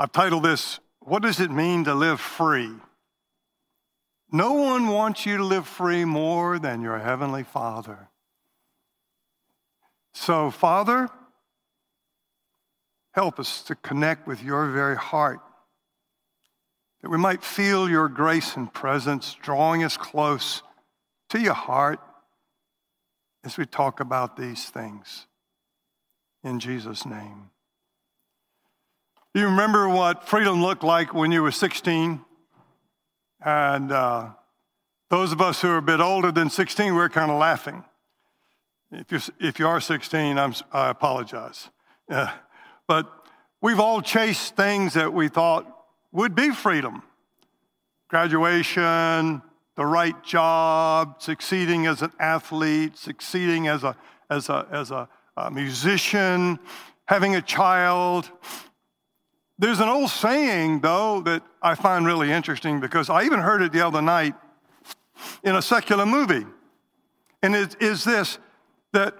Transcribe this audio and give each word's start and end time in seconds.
I've 0.00 0.12
titled 0.12 0.44
this, 0.44 0.80
What 1.00 1.20
Does 1.20 1.40
It 1.40 1.50
Mean 1.50 1.84
to 1.84 1.94
Live 1.94 2.22
Free? 2.22 2.70
No 4.32 4.54
one 4.54 4.88
wants 4.88 5.26
you 5.26 5.36
to 5.36 5.44
live 5.44 5.68
free 5.68 6.06
more 6.06 6.58
than 6.58 6.80
your 6.80 6.98
Heavenly 6.98 7.42
Father. 7.42 8.08
So, 10.14 10.50
Father, 10.50 11.10
help 13.12 13.38
us 13.38 13.60
to 13.64 13.74
connect 13.74 14.26
with 14.26 14.42
your 14.42 14.70
very 14.70 14.96
heart, 14.96 15.40
that 17.02 17.10
we 17.10 17.18
might 17.18 17.44
feel 17.44 17.86
your 17.86 18.08
grace 18.08 18.56
and 18.56 18.72
presence 18.72 19.36
drawing 19.42 19.84
us 19.84 19.98
close 19.98 20.62
to 21.28 21.38
your 21.38 21.52
heart 21.52 22.00
as 23.44 23.58
we 23.58 23.66
talk 23.66 24.00
about 24.00 24.38
these 24.38 24.64
things. 24.64 25.26
In 26.42 26.58
Jesus' 26.58 27.04
name. 27.04 27.50
You 29.32 29.44
remember 29.44 29.88
what 29.88 30.26
freedom 30.26 30.60
looked 30.60 30.82
like 30.82 31.14
when 31.14 31.30
you 31.30 31.40
were 31.40 31.52
16? 31.52 32.20
And 33.44 33.92
uh, 33.92 34.30
those 35.08 35.30
of 35.30 35.40
us 35.40 35.62
who 35.62 35.68
are 35.68 35.76
a 35.76 35.82
bit 35.82 36.00
older 36.00 36.32
than 36.32 36.50
16, 36.50 36.96
we're 36.96 37.08
kind 37.08 37.30
of 37.30 37.38
laughing. 37.38 37.84
If, 38.90 39.12
you 39.12 39.20
if 39.38 39.60
you 39.60 39.68
are 39.68 39.80
16, 39.80 40.36
I'm, 40.36 40.52
I 40.72 40.90
apologize. 40.90 41.68
Uh, 42.08 42.32
but 42.88 43.08
we've 43.62 43.78
all 43.78 44.02
chased 44.02 44.56
things 44.56 44.94
that 44.94 45.12
we 45.12 45.28
thought 45.28 45.64
would 46.10 46.34
be 46.34 46.50
freedom 46.50 47.04
graduation, 48.08 49.40
the 49.76 49.86
right 49.86 50.24
job, 50.24 51.22
succeeding 51.22 51.86
as 51.86 52.02
an 52.02 52.10
athlete, 52.18 52.98
succeeding 52.98 53.68
as 53.68 53.84
a, 53.84 53.96
as 54.28 54.48
a, 54.48 54.66
as 54.72 54.90
a, 54.90 55.08
a 55.36 55.48
musician, 55.52 56.58
having 57.04 57.36
a 57.36 57.42
child. 57.42 58.28
There's 59.60 59.78
an 59.78 59.90
old 59.90 60.08
saying, 60.08 60.80
though, 60.80 61.20
that 61.20 61.42
I 61.60 61.74
find 61.74 62.06
really 62.06 62.32
interesting 62.32 62.80
because 62.80 63.10
I 63.10 63.24
even 63.24 63.40
heard 63.40 63.60
it 63.60 63.72
the 63.72 63.86
other 63.86 64.00
night 64.00 64.34
in 65.44 65.54
a 65.54 65.60
secular 65.60 66.06
movie. 66.06 66.46
And 67.42 67.54
it 67.54 67.76
is 67.78 68.02
this 68.02 68.38
that 68.94 69.14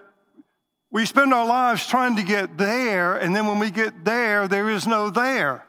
we 0.90 1.04
spend 1.04 1.34
our 1.34 1.46
lives 1.46 1.86
trying 1.86 2.16
to 2.16 2.22
get 2.22 2.56
there, 2.56 3.16
and 3.16 3.36
then 3.36 3.46
when 3.46 3.58
we 3.58 3.70
get 3.70 4.02
there, 4.02 4.48
there 4.48 4.70
is 4.70 4.86
no 4.86 5.10
there. 5.10 5.66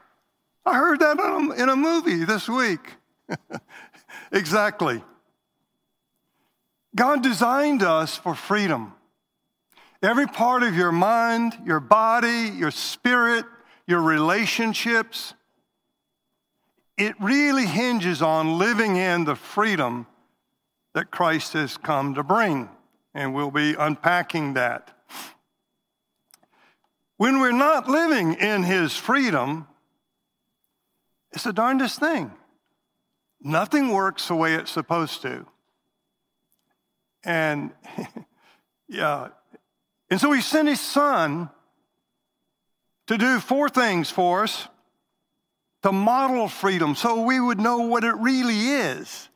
I 0.66 0.78
heard 0.78 1.02
that 1.02 1.20
in 1.20 1.52
a, 1.52 1.64
in 1.64 1.68
a 1.68 1.76
movie 1.76 2.24
this 2.24 2.48
week. 2.48 2.96
exactly. 4.32 5.04
God 6.96 7.22
designed 7.22 7.84
us 7.84 8.16
for 8.16 8.36
freedom. 8.36 8.94
Every 10.02 10.28
part 10.28 10.64
of 10.64 10.76
your 10.76 10.94
mind, 10.94 11.58
your 11.66 11.82
body, 11.82 12.50
your 12.56 12.72
spirit, 12.72 13.46
your 13.92 14.02
relationships. 14.02 15.34
It 16.98 17.14
really 17.20 17.66
hinges 17.66 18.22
on 18.22 18.58
living 18.58 18.96
in 18.96 19.26
the 19.26 19.36
freedom 19.36 20.08
that 20.94 21.12
Christ 21.12 21.54
has 21.54 21.76
come 21.76 22.16
to 22.16 22.24
bring. 22.24 22.70
And 23.14 23.36
we'll 23.36 23.52
be 23.52 23.76
unpacking 23.78 24.54
that. 24.54 24.98
When 27.18 27.40
we're 27.40 27.52
not 27.52 27.90
living 27.90 28.34
in 28.36 28.64
his 28.64 28.96
freedom, 28.96 29.68
it's 31.34 31.44
the 31.44 31.54
darndest 31.54 32.00
thing. 32.00 32.32
Nothing 33.42 33.90
works 33.90 34.30
the 34.30 34.36
way 34.36 34.56
it's 34.56 34.72
supposed 34.72 35.22
to. 35.24 35.46
And 37.26 37.72
yeah, 38.88 39.28
and 40.10 40.20
so 40.22 40.32
he 40.32 40.42
sent 40.42 40.70
his 40.70 40.80
son 40.80 41.50
to 43.12 43.18
do 43.18 43.42
four 43.42 43.68
things 43.68 44.10
for 44.10 44.44
us 44.44 44.70
to 45.84 45.92
model 45.92 46.48
freedom 46.48 46.96
so 46.96 47.24
we 47.24 47.42
would 47.42 47.60
know 47.60 47.80
what 47.80 48.06
it 48.06 48.16
really 48.16 48.70
is, 48.70 49.28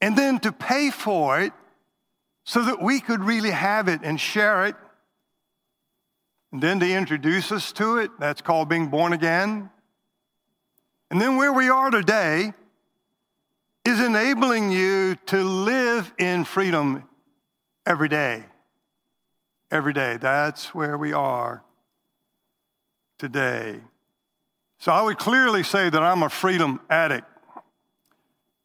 and 0.00 0.16
then 0.16 0.38
to 0.38 0.52
pay 0.52 0.90
for 0.90 1.40
it 1.40 1.52
so 2.44 2.62
that 2.62 2.80
we 2.80 3.00
could 3.00 3.24
really 3.24 3.50
have 3.50 3.88
it 3.88 4.00
and 4.04 4.20
share 4.20 4.66
it. 4.66 4.76
And 6.52 6.62
then 6.62 6.78
to 6.78 6.88
introduce 6.88 7.50
us 7.50 7.72
to 7.72 7.98
it, 7.98 8.12
that's 8.20 8.42
called 8.42 8.68
being 8.68 8.86
born 8.86 9.12
again. 9.12 9.70
And 11.10 11.20
then 11.20 11.36
where 11.36 11.52
we 11.52 11.68
are 11.68 11.90
today 11.90 12.52
is 13.84 13.98
enabling 13.98 14.70
you 14.70 15.16
to 15.26 15.42
live 15.42 16.12
in 16.16 16.44
freedom 16.44 17.08
every 17.84 18.08
day. 18.08 18.44
Every 19.70 19.92
day. 19.92 20.16
That's 20.16 20.72
where 20.72 20.96
we 20.96 21.12
are 21.12 21.64
today. 23.18 23.80
So 24.78 24.92
I 24.92 25.02
would 25.02 25.18
clearly 25.18 25.62
say 25.62 25.88
that 25.88 26.02
I'm 26.02 26.22
a 26.22 26.28
freedom 26.28 26.80
addict. 26.90 27.26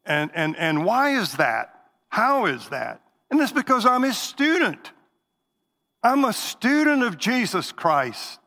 And, 0.05 0.31
and, 0.33 0.57
and 0.57 0.85
why 0.85 1.19
is 1.19 1.33
that? 1.37 1.73
How 2.09 2.45
is 2.45 2.69
that? 2.69 3.01
And 3.29 3.39
it's 3.39 3.51
because 3.51 3.85
I'm 3.85 4.03
a 4.03 4.13
student. 4.13 4.91
I'm 6.01 6.25
a 6.25 6.33
student 6.33 7.03
of 7.03 7.17
Jesus 7.17 7.71
Christ. 7.71 8.39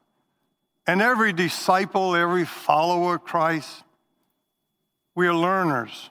And 0.87 1.01
every 1.01 1.33
disciple, 1.33 2.17
every 2.17 2.45
follower 2.45 3.15
of 3.15 3.25
Christ, 3.25 3.85
we 5.15 5.29
are 5.29 5.35
learners. 5.35 6.11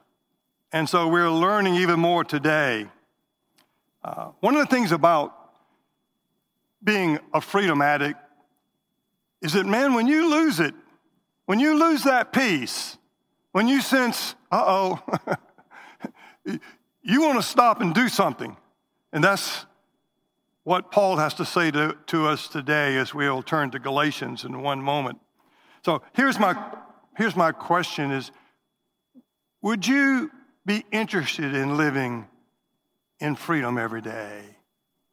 And 0.72 0.88
so 0.88 1.08
we're 1.10 1.30
learning 1.30 1.76
even 1.76 2.00
more 2.00 2.24
today. 2.24 2.88
Uh, 4.04 4.30
one 4.40 4.56
of 4.56 4.62
the 4.62 4.74
things 4.74 4.92
about 4.92 5.36
being 6.84 7.20
a 7.34 7.42
freedom 7.42 7.82
addict 7.82 8.18
is 9.42 9.54
that, 9.54 9.66
man, 9.66 9.94
when 9.94 10.08
you 10.08 10.30
lose 10.30 10.60
it, 10.60 10.74
when 11.46 11.60
you 11.60 11.78
lose 11.78 12.04
that 12.04 12.32
peace, 12.32 12.98
when 13.52 13.68
you 13.68 13.82
sense, 13.82 14.36
uh 14.52 14.64
oh, 14.66 15.00
you 17.02 17.22
want 17.22 17.38
to 17.38 17.44
stop 17.44 17.82
and 17.82 17.94
do 17.94 18.08
something. 18.08 18.56
And 19.12 19.24
that's 19.24 19.66
what 20.64 20.92
Paul 20.92 21.18
has 21.18 21.34
to 21.36 21.46
say 21.46 21.72
to, 21.72 21.98
to 22.08 22.28
us 22.28 22.48
today 22.48 22.98
as 22.98 23.14
we'll 23.14 23.42
turn 23.42 23.72
to 23.72 23.80
Galatians 23.80 24.44
in 24.44 24.62
one 24.62 24.82
moment. 24.82 25.20
So 25.84 26.04
here's 26.14 26.40
my, 26.40 26.56
here's 27.18 27.36
my 27.36 27.52
question 27.52 28.12
is, 28.12 28.32
would 29.62 29.88
you 29.88 30.32
be 30.66 30.86
interested 30.92 31.56
in 31.56 31.78
living 31.78 32.28
in 33.20 33.36
freedom 33.36 33.78
every 33.78 34.02
day? 34.02 34.42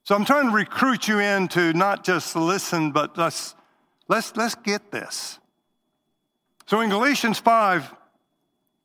So 0.04 0.14
I'm 0.14 0.24
trying 0.24 0.48
to 0.48 0.54
recruit 0.54 1.08
you 1.08 1.18
into 1.18 1.72
not 1.72 2.04
just 2.04 2.36
listen, 2.36 2.92
but 2.92 3.16
let's 3.18 3.54
Let's, 4.08 4.34
let's 4.36 4.54
get 4.54 4.90
this. 4.90 5.38
So 6.66 6.80
in 6.80 6.90
Galatians 6.90 7.38
5 7.38 7.94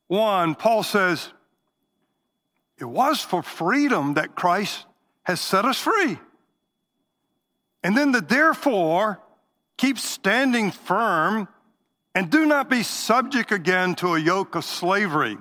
1, 0.07 0.55
Paul 0.55 0.83
says, 0.83 1.29
It 2.77 2.85
was 2.85 3.21
for 3.21 3.41
freedom 3.41 4.15
that 4.15 4.35
Christ 4.35 4.85
has 5.23 5.39
set 5.41 5.65
us 5.65 5.79
free. 5.79 6.19
And 7.83 7.97
then 7.97 8.11
the 8.11 8.21
therefore 8.21 9.21
keep 9.77 9.97
standing 9.97 10.71
firm 10.71 11.47
and 12.15 12.29
do 12.29 12.45
not 12.45 12.69
be 12.69 12.83
subject 12.83 13.51
again 13.51 13.95
to 13.95 14.13
a 14.13 14.19
yoke 14.19 14.55
of 14.55 14.63
slavery. 14.63 15.37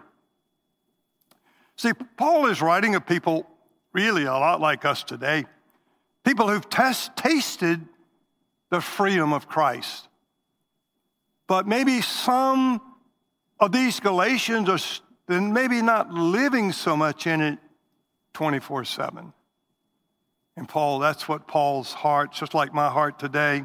See, 1.76 1.92
Paul 2.16 2.46
is 2.46 2.62
writing 2.62 2.94
of 2.94 3.06
people 3.06 3.46
really 3.92 4.24
a 4.24 4.32
lot 4.32 4.60
like 4.60 4.84
us 4.84 5.04
today, 5.04 5.44
people 6.24 6.48
who've 6.48 6.68
test, 6.68 7.16
tasted 7.16 7.86
the 8.72 8.80
freedom 8.80 9.34
of 9.34 9.46
Christ. 9.46 10.08
But 11.46 11.68
maybe 11.68 12.00
some 12.00 12.80
of 13.60 13.70
these 13.70 14.00
Galatians 14.00 14.66
are 14.70 14.78
then 15.28 15.52
maybe 15.52 15.82
not 15.82 16.10
living 16.10 16.72
so 16.72 16.96
much 16.96 17.26
in 17.26 17.42
it 17.42 17.58
24 18.32 18.86
7. 18.86 19.34
And 20.56 20.66
Paul, 20.66 21.00
that's 21.00 21.28
what 21.28 21.46
Paul's 21.46 21.92
heart, 21.92 22.32
just 22.32 22.54
like 22.54 22.72
my 22.72 22.88
heart 22.88 23.18
today. 23.18 23.64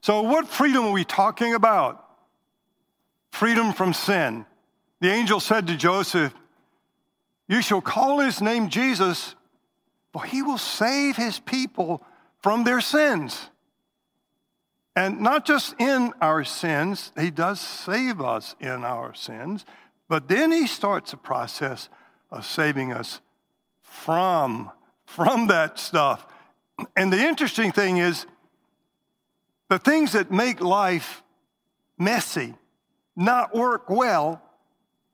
So, 0.00 0.22
what 0.22 0.48
freedom 0.48 0.86
are 0.86 0.92
we 0.92 1.04
talking 1.04 1.52
about? 1.52 2.02
Freedom 3.30 3.74
from 3.74 3.92
sin. 3.92 4.46
The 5.00 5.10
angel 5.10 5.38
said 5.38 5.66
to 5.66 5.76
Joseph, 5.76 6.32
You 7.46 7.60
shall 7.60 7.82
call 7.82 8.20
his 8.20 8.40
name 8.40 8.70
Jesus, 8.70 9.34
for 10.14 10.24
he 10.24 10.40
will 10.40 10.56
save 10.56 11.16
his 11.16 11.38
people 11.40 12.02
from 12.40 12.64
their 12.64 12.80
sins. 12.80 13.50
And 14.94 15.20
not 15.20 15.46
just 15.46 15.74
in 15.78 16.12
our 16.20 16.44
sins, 16.44 17.12
He 17.18 17.30
does 17.30 17.60
save 17.60 18.20
us 18.20 18.54
in 18.60 18.84
our 18.84 19.14
sins, 19.14 19.64
but 20.08 20.28
then 20.28 20.52
He 20.52 20.66
starts 20.66 21.12
a 21.12 21.16
process 21.16 21.88
of 22.30 22.44
saving 22.44 22.92
us 22.92 23.20
from, 23.82 24.70
from 25.06 25.46
that 25.46 25.78
stuff. 25.78 26.26
And 26.96 27.12
the 27.12 27.18
interesting 27.18 27.72
thing 27.72 27.98
is, 27.98 28.26
the 29.68 29.78
things 29.78 30.12
that 30.12 30.30
make 30.30 30.60
life 30.60 31.22
messy, 31.98 32.54
not 33.16 33.54
work 33.54 33.88
well, 33.88 34.42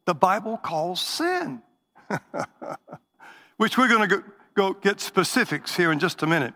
the 0.05 0.15
Bible 0.15 0.57
calls 0.57 1.01
sin, 1.01 1.63
which 3.57 3.77
we're 3.77 3.89
going 3.89 4.09
to 4.09 4.25
go, 4.55 4.73
get 4.73 5.01
specifics 5.01 5.77
here 5.77 5.93
in 5.93 5.99
just 5.99 6.23
a 6.23 6.27
minute. 6.27 6.55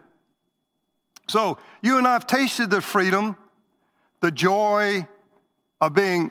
So, 1.29 1.59
you 1.83 1.99
and 1.99 2.07
I 2.07 2.13
have 2.13 2.27
tasted 2.27 2.71
the 2.71 2.81
freedom, 2.81 3.37
the 4.21 4.31
joy 4.31 5.07
of 5.81 5.95
being 5.95 6.31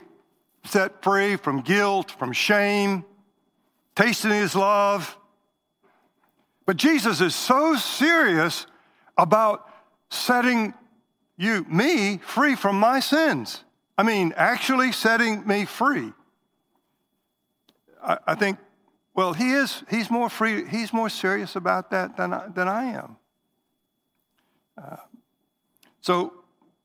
set 0.66 1.04
free 1.04 1.36
from 1.38 1.62
guilt, 1.62 2.12
from 2.12 2.34
shame, 2.34 3.04
tasting 3.96 4.32
his 4.32 4.56
love. 4.56 5.18
But 6.66 6.78
Jesus 6.78 7.22
is 7.22 7.36
so 7.36 7.76
serious 7.76 8.66
about 9.18 9.68
setting 10.10 10.74
you, 11.38 11.66
me, 11.68 12.18
free 12.18 12.56
from 12.56 12.80
my 12.80 13.00
sins. 13.00 13.64
I 13.98 14.04
mean, 14.04 14.34
actually 14.36 14.92
setting 14.92 15.46
me 15.48 15.66
free. 15.66 16.14
I, 18.04 18.18
I 18.28 18.36
think, 18.36 18.60
well, 19.14 19.34
he 19.34 19.52
is, 19.52 19.84
he's 19.90 20.10
more 20.10 20.30
free, 20.30 20.66
he's 20.68 20.94
more 20.94 21.10
serious 21.10 21.56
about 21.56 21.92
that 21.92 22.18
than 22.18 22.34
I, 22.34 22.48
than 22.48 22.68
I 22.68 22.86
am. 22.86 23.18
Uh, 24.82 24.96
so, 26.02 26.34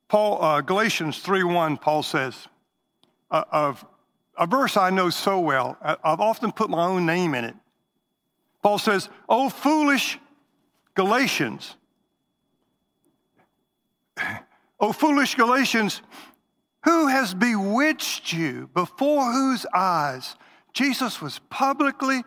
Paul, 0.09 0.43
uh, 0.43 0.61
Galatians 0.61 1.23
3.1, 1.23 1.81
Paul 1.81 2.03
says, 2.03 2.49
uh, 3.31 3.45
of 3.51 3.85
a 4.39 4.47
verse 4.47 4.77
I 4.77 4.91
know 4.91 5.11
so 5.11 5.41
well, 5.41 5.79
I've 5.81 6.21
often 6.21 6.53
put 6.53 6.69
my 6.69 6.87
own 6.87 7.07
name 7.07 7.35
in 7.35 7.45
it. 7.45 7.55
Paul 8.63 8.79
says, 8.79 9.09
Oh, 9.29 9.49
foolish 9.49 10.19
Galatians. 10.95 11.77
Oh, 14.79 14.93
foolish 14.93 15.37
Galatians, 15.37 16.03
who 16.85 17.07
has 17.07 17.33
bewitched 17.33 18.31
you 18.31 18.69
before 18.75 19.33
whose 19.33 19.65
eyes 19.73 20.37
Jesus 20.75 21.23
was 21.23 21.41
publicly 21.49 22.23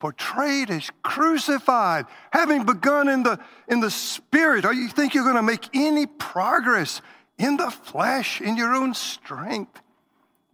portrayed 0.00 0.70
as 0.70 0.90
crucified, 1.02 2.06
having 2.32 2.64
begun 2.64 3.08
in 3.08 3.22
the, 3.22 3.38
in 3.68 3.78
the 3.78 3.90
spirit? 3.90 4.64
Or 4.64 4.72
you 4.72 4.88
think 4.88 5.14
you're 5.14 5.24
going 5.24 5.36
to 5.36 5.42
make 5.42 5.68
any 5.74 6.06
progress 6.06 7.00
in 7.38 7.56
the 7.56 7.70
flesh, 7.70 8.40
in 8.40 8.56
your 8.56 8.74
own 8.74 8.94
strength? 8.94 9.80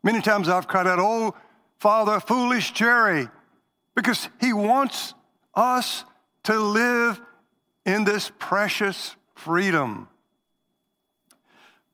Many 0.02 0.20
times 0.20 0.48
I've 0.48 0.68
cried 0.68 0.86
out, 0.86 0.98
Oh, 0.98 1.34
Father, 1.78 2.20
foolish 2.20 2.72
Jerry, 2.72 3.28
because 3.94 4.28
he 4.40 4.52
wants 4.52 5.14
us 5.54 6.04
to 6.44 6.58
live 6.58 7.20
in 7.86 8.04
this 8.04 8.30
precious 8.38 9.16
freedom. 9.34 10.08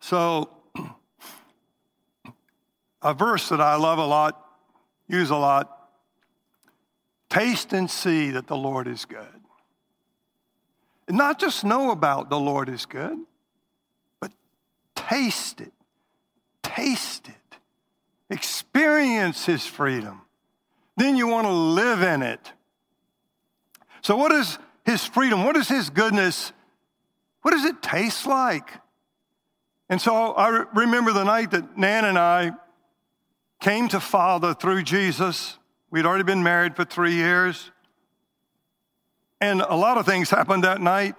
So, 0.01 0.51
a 3.03 3.15
verse 3.15 3.49
that 3.51 3.61
I 3.61 3.77
love 3.77 3.99
a 3.99 4.07
lot, 4.07 4.45
use 5.07 5.31
a 5.31 5.37
lot 5.37 5.82
taste 7.33 7.73
and 7.73 7.91
see 7.91 8.31
that 8.31 8.47
the 8.47 8.57
Lord 8.57 8.87
is 8.87 9.07
good. 9.07 9.27
And 11.09 11.17
not 11.17 11.39
just 11.39 11.65
know 11.65 11.91
about 11.91 12.29
the 12.29 12.39
Lord 12.39 12.69
is 12.69 12.85
good, 12.85 13.19
but 14.21 14.33
taste 14.95 15.63
it. 15.63 15.73
Taste 16.63 17.29
it. 17.29 17.57
Experience 18.29 19.47
his 19.47 19.67
freedom. 19.67 20.21
Then 20.97 21.17
you 21.17 21.27
want 21.27 21.47
to 21.47 21.53
live 21.53 22.03
in 22.03 22.23
it. 22.23 22.53
So, 24.03 24.17
what 24.17 24.33
is 24.33 24.59
his 24.85 25.05
freedom? 25.05 25.45
What 25.45 25.57
is 25.57 25.69
his 25.69 25.89
goodness? 25.89 26.53
What 27.41 27.53
does 27.53 27.65
it 27.65 27.83
taste 27.83 28.27
like? 28.27 28.69
And 29.89 30.01
so 30.01 30.33
I 30.33 30.65
remember 30.75 31.13
the 31.13 31.25
night 31.25 31.51
that 31.53 31.77
Nan 31.77 32.05
and 32.05 32.19
I 32.19 32.53
came 33.61 33.89
to 33.89 34.01
Father 34.01 34.55
through 34.55 34.83
Jesus. 34.83 35.59
We'd 35.93 36.07
already 36.07 36.25
been 36.25 36.43
married 36.43 36.75
for 36.75 36.87
three 36.87 37.13
years. 37.13 37.71
And 39.43 39.61
a 39.61 39.75
lot 39.75 39.99
of 39.99 40.07
things 40.07 40.31
happened 40.31 40.65
that 40.65 40.81
night. 40.81 41.15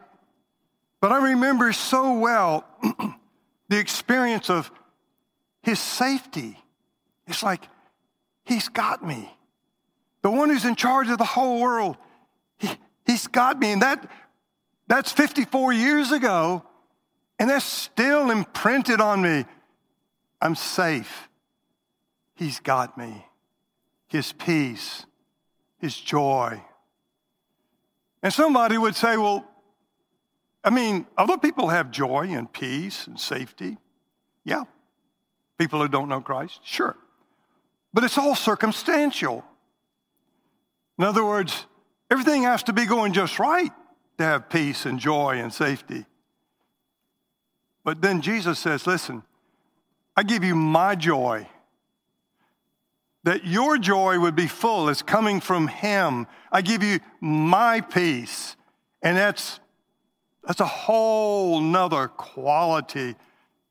But 1.00 1.12
I 1.12 1.32
remember 1.32 1.72
so 1.74 2.18
well 2.18 2.66
the 3.70 3.78
experience 3.78 4.50
of 4.50 4.72
his 5.62 5.80
safety. 5.80 6.58
It's 7.28 7.44
like, 7.44 7.62
he's 8.46 8.68
got 8.68 9.06
me. 9.06 9.32
The 10.24 10.32
one 10.32 10.50
who's 10.50 10.66
in 10.66 10.76
charge 10.76 11.08
of 11.10 11.20
the 11.20 11.24
whole 11.24 11.62
world, 11.62 11.96
he, 12.58 12.70
he's 13.06 13.28
got 13.28 13.60
me. 13.60 13.74
And 13.74 13.82
that, 13.84 14.10
that's 14.88 15.12
54 15.12 15.72
years 15.74 16.12
ago. 16.12 16.64
And 17.38 17.48
that's 17.48 17.64
still 17.64 18.32
imprinted 18.32 19.02
on 19.02 19.22
me. 19.22 19.46
I'm 20.42 20.56
safe. 20.56 21.30
He's 22.36 22.60
got 22.60 22.98
me. 22.98 23.28
His 24.14 24.32
peace, 24.32 25.08
His 25.80 26.00
joy. 26.00 26.64
And 28.22 28.32
somebody 28.32 28.78
would 28.78 28.96
say, 28.96 29.18
well, 29.18 29.44
I 30.64 30.70
mean, 30.70 31.08
other 31.18 31.36
people 31.36 31.70
have 31.70 31.90
joy 31.90 32.28
and 32.30 32.52
peace 32.54 33.08
and 33.08 33.20
safety. 33.20 33.78
Yeah. 34.46 34.66
People 35.58 35.82
who 35.82 35.88
don't 35.88 36.10
know 36.10 36.22
Christ, 36.22 36.60
sure. 36.64 36.96
But 37.92 38.04
it's 38.04 38.20
all 38.20 38.36
circumstantial. 38.36 39.44
In 41.00 41.06
other 41.06 41.26
words, 41.26 41.66
everything 42.12 42.44
has 42.44 42.62
to 42.64 42.74
be 42.74 42.86
going 42.86 43.14
just 43.14 43.40
right 43.40 43.72
to 44.20 44.24
have 44.24 44.48
peace 44.48 44.86
and 44.86 45.00
joy 45.00 45.40
and 45.40 45.52
safety. 45.52 46.06
But 47.84 48.00
then 48.00 48.22
Jesus 48.22 48.60
says, 48.60 48.86
Listen, 48.86 49.24
I 50.16 50.22
give 50.22 50.44
you 50.44 50.54
my 50.54 50.94
joy. 50.94 51.48
That 53.24 53.46
your 53.46 53.78
joy 53.78 54.20
would 54.20 54.36
be 54.36 54.48
full 54.48 54.90
is 54.90 55.02
coming 55.02 55.40
from 55.40 55.68
Him. 55.68 56.28
I 56.52 56.62
give 56.62 56.84
you 56.84 57.00
my 57.22 57.82
peace. 57.82 58.56
And 59.02 59.18
that's, 59.18 59.60
that's 60.44 60.60
a 60.60 60.66
whole 60.66 61.62
nother 61.62 62.08
quality 62.08 63.16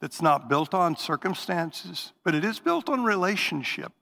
that's 0.00 0.22
not 0.22 0.48
built 0.48 0.74
on 0.74 0.96
circumstances, 0.96 2.12
but 2.24 2.34
it 2.34 2.44
is 2.44 2.58
built 2.58 2.88
on 2.88 3.04
relationship. 3.04 3.92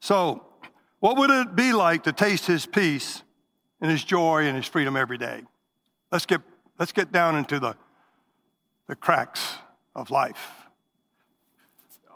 So, 0.00 0.44
what 1.00 1.16
would 1.16 1.30
it 1.30 1.54
be 1.54 1.72
like 1.72 2.02
to 2.04 2.12
taste 2.12 2.46
His 2.46 2.66
peace 2.66 3.22
and 3.80 3.90
His 3.90 4.04
joy 4.04 4.44
and 4.44 4.56
His 4.56 4.66
freedom 4.66 4.96
every 4.96 5.18
day? 5.18 5.42
Let's 6.10 6.26
get 6.26 6.42
Let's 6.78 6.92
get 6.92 7.10
down 7.10 7.34
into 7.34 7.58
the, 7.58 7.76
the 8.86 8.94
cracks 8.94 9.56
of 9.96 10.10
life. 10.10 10.57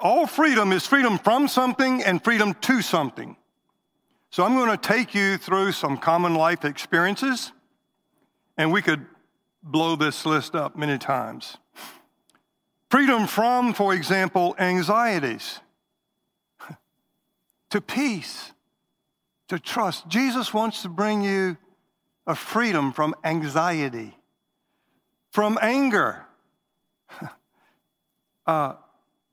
All 0.02 0.26
freedom 0.26 0.72
is 0.72 0.86
freedom 0.86 1.16
from 1.18 1.48
something 1.48 2.02
and 2.02 2.22
freedom 2.22 2.54
to 2.62 2.82
something. 2.82 3.36
So 4.30 4.44
I'm 4.44 4.54
going 4.54 4.70
to 4.70 4.76
take 4.76 5.14
you 5.14 5.38
through 5.38 5.72
some 5.72 5.96
common 5.96 6.34
life 6.34 6.64
experiences, 6.64 7.52
and 8.58 8.72
we 8.72 8.82
could 8.82 9.06
blow 9.62 9.96
this 9.96 10.26
list 10.26 10.54
up 10.54 10.76
many 10.76 10.98
times. 10.98 11.56
Freedom 12.90 13.26
from, 13.26 13.72
for 13.72 13.94
example, 13.94 14.54
anxieties, 14.58 15.60
to 17.70 17.80
peace, 17.80 18.52
to 19.48 19.58
trust. 19.58 20.08
Jesus 20.08 20.52
wants 20.52 20.82
to 20.82 20.88
bring 20.88 21.22
you 21.22 21.56
a 22.26 22.34
freedom 22.34 22.92
from 22.92 23.14
anxiety 23.24 24.16
from 25.32 25.58
anger, 25.62 26.26
uh, 28.46 28.74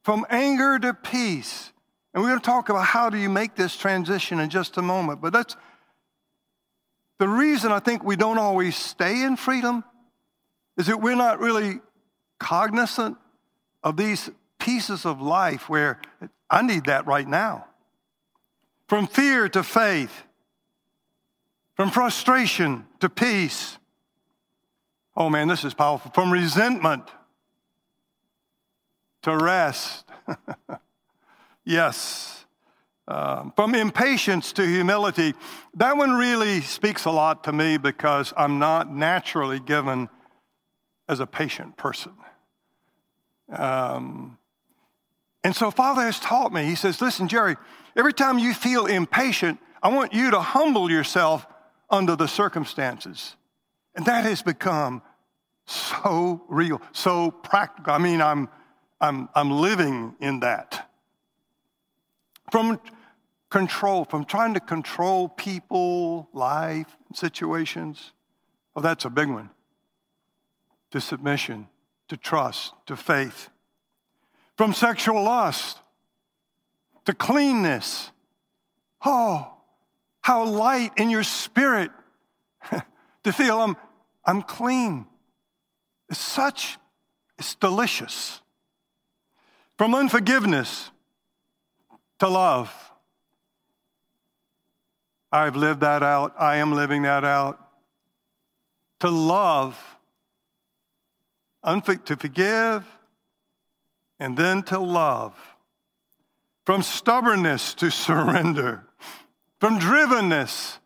from 0.09 0.25
anger 0.31 0.79
to 0.79 0.91
peace. 0.91 1.71
And 2.11 2.23
we're 2.23 2.29
going 2.29 2.39
to 2.39 2.45
talk 2.47 2.69
about 2.69 2.83
how 2.83 3.11
do 3.11 3.17
you 3.19 3.29
make 3.29 3.53
this 3.53 3.77
transition 3.77 4.39
in 4.39 4.49
just 4.49 4.75
a 4.77 4.81
moment. 4.81 5.21
But 5.21 5.33
that's 5.33 5.55
the 7.19 7.27
reason 7.27 7.71
I 7.71 7.77
think 7.77 8.03
we 8.03 8.15
don't 8.15 8.39
always 8.39 8.75
stay 8.75 9.21
in 9.21 9.35
freedom 9.35 9.83
is 10.79 10.87
that 10.87 10.99
we're 10.99 11.13
not 11.13 11.39
really 11.39 11.79
cognizant 12.39 13.17
of 13.83 13.97
these 13.97 14.31
pieces 14.57 15.05
of 15.05 15.21
life 15.21 15.69
where 15.69 16.01
I 16.49 16.63
need 16.63 16.85
that 16.85 17.05
right 17.05 17.27
now. 17.27 17.67
From 18.87 19.05
fear 19.05 19.47
to 19.49 19.61
faith, 19.61 20.23
from 21.75 21.91
frustration 21.91 22.87
to 22.99 23.09
peace, 23.09 23.77
Oh 25.15 25.29
man, 25.29 25.47
this 25.47 25.63
is 25.63 25.75
powerful. 25.75 26.09
From 26.15 26.33
resentment 26.33 27.03
to 29.23 29.35
rest. 29.35 30.05
yes. 31.65 32.45
Um, 33.07 33.53
from 33.55 33.73
impatience 33.73 34.53
to 34.53 34.67
humility. 34.67 35.33
That 35.73 35.97
one 35.97 36.11
really 36.11 36.61
speaks 36.61 37.05
a 37.05 37.11
lot 37.11 37.43
to 37.45 37.51
me 37.51 37.77
because 37.77 38.33
I'm 38.37 38.59
not 38.59 38.93
naturally 38.93 39.59
given 39.59 40.09
as 41.07 41.19
a 41.19 41.25
patient 41.25 41.75
person. 41.75 42.11
Um, 43.51 44.37
and 45.43 45.55
so, 45.55 45.71
Father 45.71 46.03
has 46.03 46.19
taught 46.19 46.53
me, 46.53 46.65
He 46.65 46.75
says, 46.75 47.01
Listen, 47.01 47.27
Jerry, 47.27 47.55
every 47.95 48.13
time 48.13 48.37
you 48.37 48.53
feel 48.53 48.85
impatient, 48.85 49.59
I 49.81 49.89
want 49.89 50.13
you 50.13 50.31
to 50.31 50.39
humble 50.39 50.91
yourself 50.91 51.47
under 51.89 52.15
the 52.15 52.27
circumstances. 52.27 53.35
And 53.95 54.05
that 54.05 54.25
has 54.25 54.41
become 54.43 55.01
so 55.65 56.43
real, 56.47 56.81
so 56.91 57.31
practical. 57.31 57.93
I 57.93 57.97
mean, 57.97 58.21
I'm, 58.21 58.49
I'm, 59.01 59.29
I'm 59.33 59.51
living 59.51 60.15
in 60.19 60.41
that. 60.41 60.89
From 62.51 62.79
control, 63.49 64.05
from 64.05 64.25
trying 64.25 64.53
to 64.55 64.59
control 64.59 65.29
people, 65.29 66.29
life, 66.33 66.87
situations. 67.13 68.11
Oh, 68.75 68.81
that's 68.81 69.05
a 69.05 69.09
big 69.09 69.29
one. 69.29 69.49
To 70.91 71.01
submission, 71.01 71.67
to 72.07 72.17
trust, 72.17 72.73
to 72.87 72.95
faith. 72.95 73.49
from 74.57 74.73
sexual 74.73 75.23
lust 75.23 75.79
to 77.09 77.15
cleanness. 77.15 78.11
Oh, 79.03 79.51
how 80.21 80.45
light 80.45 80.91
in 80.97 81.09
your 81.09 81.23
spirit 81.23 81.89
to 83.23 83.33
feel 83.33 83.59
I'm, 83.61 83.75
I'm 84.23 84.43
clean. 84.43 85.07
It's 86.09 86.19
such, 86.19 86.77
it's 87.39 87.55
delicious. 87.55 88.41
From 89.79 89.95
unforgiveness 89.95 90.91
to 92.19 92.27
love. 92.27 92.69
I've 95.31 95.55
lived 95.55 95.79
that 95.79 96.03
out. 96.03 96.33
I 96.37 96.57
am 96.57 96.73
living 96.73 97.03
that 97.03 97.23
out. 97.23 97.57
To 98.99 99.09
love, 99.09 99.81
to 101.63 102.17
forgive, 102.17 102.85
and 104.19 104.35
then 104.35 104.63
to 104.63 104.79
love. 104.79 105.33
From 106.65 106.83
stubbornness 106.83 107.73
to 107.75 107.89
surrender. 107.89 108.83
From 109.61 109.79
drivenness 109.79 110.79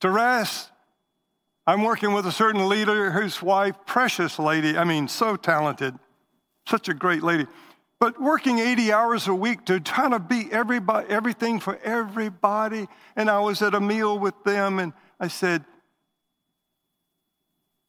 to 0.00 0.10
rest. 0.10 0.72
I'm 1.68 1.84
working 1.84 2.12
with 2.14 2.26
a 2.26 2.32
certain 2.32 2.68
leader 2.68 3.12
whose 3.12 3.40
wife, 3.40 3.76
precious 3.86 4.40
lady, 4.40 4.76
I 4.76 4.82
mean, 4.82 5.06
so 5.06 5.36
talented, 5.36 5.94
such 6.66 6.88
a 6.88 6.94
great 6.94 7.22
lady, 7.22 7.46
but 8.00 8.18
working 8.20 8.58
80 8.58 8.92
hours 8.92 9.28
a 9.28 9.34
week 9.34 9.66
to 9.66 9.78
try 9.78 10.08
to 10.08 10.18
be 10.18 10.48
everybody, 10.50 11.06
everything 11.10 11.60
for 11.60 11.78
everybody. 11.84 12.88
And 13.14 13.28
I 13.28 13.40
was 13.40 13.60
at 13.60 13.74
a 13.74 13.80
meal 13.80 14.18
with 14.18 14.42
them 14.42 14.78
and 14.78 14.94
I 15.20 15.28
said, 15.28 15.64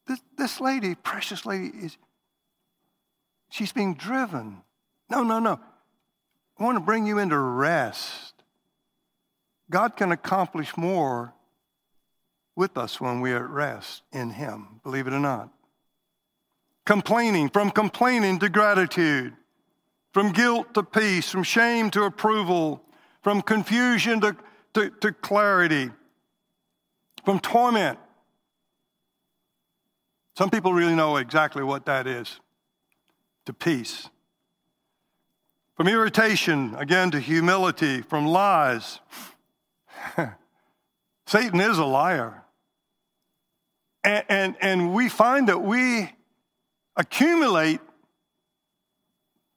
This, 0.07 0.19
this 0.37 0.59
lady, 0.59 0.95
precious 0.95 1.45
lady, 1.45 1.69
is 1.69 1.97
she's 3.49 3.71
being 3.71 3.95
driven. 3.95 4.61
No, 5.09 5.23
no, 5.23 5.39
no. 5.39 5.59
I 6.59 6.63
want 6.63 6.75
to 6.75 6.83
bring 6.83 7.07
you 7.07 7.17
into 7.17 7.39
rest. 7.39 8.33
God 9.69 9.95
can 9.95 10.11
accomplish 10.11 10.75
more 10.75 11.33
with 12.57 12.77
us 12.77 12.99
when 12.99 13.21
we 13.21 13.31
are 13.31 13.45
at 13.45 13.49
rest 13.49 14.03
in 14.11 14.31
Him, 14.31 14.81
believe 14.83 15.07
it 15.07 15.13
or 15.13 15.19
not. 15.19 15.49
Complaining, 16.85 17.49
from 17.49 17.71
complaining 17.71 18.39
to 18.39 18.49
gratitude, 18.49 19.33
from 20.11 20.31
guilt 20.31 20.73
to 20.73 20.83
peace, 20.83 21.29
from 21.29 21.43
shame 21.43 21.89
to 21.91 22.03
approval, 22.03 22.83
from 23.21 23.41
confusion 23.41 24.19
to, 24.21 24.35
to, 24.73 24.89
to 24.89 25.11
clarity, 25.13 25.89
from 27.23 27.39
torment. 27.39 27.97
Some 30.37 30.49
people 30.49 30.73
really 30.73 30.95
know 30.95 31.17
exactly 31.17 31.63
what 31.63 31.85
that 31.85 32.07
is 32.07 32.39
to 33.45 33.53
peace. 33.53 34.09
From 35.75 35.87
irritation, 35.87 36.75
again, 36.77 37.11
to 37.11 37.19
humility, 37.19 38.01
from 38.01 38.25
lies. 38.25 38.99
Satan 41.25 41.59
is 41.59 41.77
a 41.77 41.85
liar. 41.85 42.43
And, 44.03 44.23
and, 44.29 44.55
and 44.61 44.93
we 44.93 45.09
find 45.09 45.47
that 45.47 45.61
we 45.61 46.11
accumulate 46.95 47.79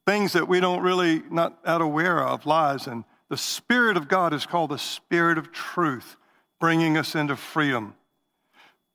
things 0.06 0.32
that 0.34 0.48
we 0.48 0.60
don't 0.60 0.82
really, 0.82 1.22
not 1.30 1.58
out 1.64 1.80
aware 1.80 2.22
of, 2.22 2.46
lies. 2.46 2.86
And 2.86 3.04
the 3.28 3.36
Spirit 3.36 3.96
of 3.96 4.08
God 4.08 4.32
is 4.32 4.46
called 4.46 4.70
the 4.70 4.78
Spirit 4.78 5.38
of 5.38 5.52
truth, 5.52 6.16
bringing 6.60 6.96
us 6.96 7.14
into 7.14 7.36
freedom. 7.36 7.94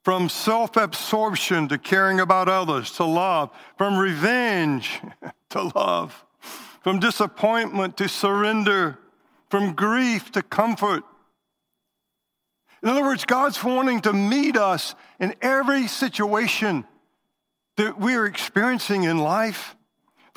From 0.04 0.30
self 0.30 0.78
absorption 0.78 1.68
to 1.68 1.78
caring 1.78 2.20
about 2.20 2.48
others 2.48 2.92
to 2.94 3.04
love, 3.04 3.50
from 3.78 3.98
revenge 3.98 5.02
to 5.50 5.64
love, 5.76 6.26
from 6.82 7.00
disappointment 7.00 7.98
to 7.98 8.08
surrender, 8.08 8.98
from 9.50 9.74
grief 9.74 10.32
to 10.32 10.42
comfort. 10.42 11.04
In 12.82 12.88
other 12.88 13.04
words, 13.04 13.26
God's 13.26 13.62
wanting 13.62 14.02
to 14.02 14.14
meet 14.14 14.56
us 14.56 14.96
in 15.20 15.36
every 15.42 15.88
situation 15.88 16.86
that 17.76 18.00
we 18.00 18.16
are 18.16 18.26
experiencing 18.26 19.04
in 19.04 19.18
life 19.18 19.76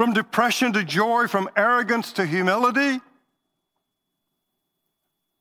from 0.02 0.12
depression 0.12 0.72
to 0.72 0.82
joy, 0.82 1.28
from 1.28 1.48
arrogance 1.56 2.12
to 2.12 2.26
humility. 2.26 3.00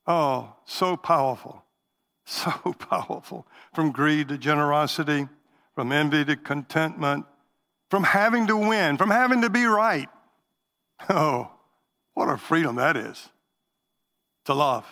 Oh, 0.06 0.54
so 0.66 0.96
powerful, 0.96 1.66
so 2.28 2.52
powerful. 2.78 3.48
From 3.74 3.92
greed 3.92 4.28
to 4.28 4.38
generosity, 4.38 5.28
from 5.74 5.92
envy 5.92 6.24
to 6.26 6.36
contentment, 6.36 7.26
from 7.90 8.04
having 8.04 8.46
to 8.46 8.56
win, 8.56 8.98
from 8.98 9.10
having 9.10 9.42
to 9.42 9.50
be 9.50 9.66
right. 9.66 10.10
Oh, 11.10 11.50
what 12.14 12.30
a 12.30 12.38
freedom 12.38 12.76
that 12.76 12.96
is 12.96 13.30
to 14.46 14.54
love. 14.54 14.86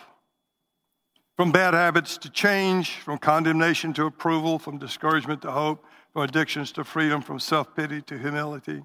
From 1.36 1.52
bad 1.52 1.74
habits 1.74 2.18
to 2.18 2.28
change, 2.28 2.96
from 2.96 3.18
condemnation 3.18 3.92
to 3.92 4.06
approval, 4.06 4.58
from 4.58 4.78
discouragement 4.78 5.42
to 5.42 5.52
hope, 5.52 5.84
from 6.12 6.22
addictions 6.22 6.72
to 6.72 6.82
freedom, 6.82 7.22
from 7.22 7.38
self 7.38 7.72
pity 7.76 8.02
to 8.02 8.18
humility. 8.18 8.82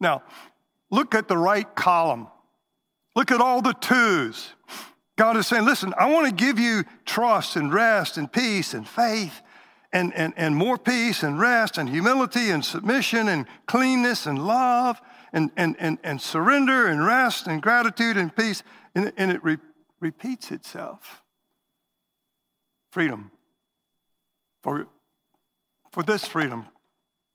Now, 0.00 0.22
look 0.90 1.14
at 1.14 1.28
the 1.28 1.36
right 1.36 1.72
column. 1.74 2.28
Look 3.14 3.30
at 3.30 3.40
all 3.40 3.62
the 3.62 3.72
twos. 3.72 4.52
God 5.16 5.36
is 5.38 5.46
saying, 5.46 5.64
listen, 5.64 5.94
I 5.98 6.10
want 6.12 6.26
to 6.26 6.44
give 6.44 6.58
you 6.58 6.84
trust 7.06 7.56
and 7.56 7.72
rest 7.72 8.18
and 8.18 8.30
peace 8.30 8.74
and 8.74 8.86
faith 8.86 9.40
and, 9.92 10.12
and, 10.14 10.34
and 10.36 10.54
more 10.54 10.76
peace 10.76 11.22
and 11.22 11.40
rest 11.40 11.78
and 11.78 11.88
humility 11.88 12.50
and 12.50 12.62
submission 12.62 13.28
and 13.28 13.46
cleanness 13.66 14.26
and 14.26 14.46
love 14.46 15.00
and, 15.32 15.50
and, 15.56 15.74
and, 15.78 15.98
and 16.04 16.20
surrender 16.20 16.86
and 16.86 17.04
rest 17.04 17.46
and 17.46 17.62
gratitude 17.62 18.18
and 18.18 18.36
peace. 18.36 18.62
And, 18.94 19.12
and 19.16 19.30
it 19.30 19.42
re- 19.42 19.56
repeats 20.00 20.50
itself. 20.50 21.22
Freedom. 22.90 23.30
For, 24.62 24.86
for 25.92 26.02
this 26.02 26.26
freedom, 26.26 26.66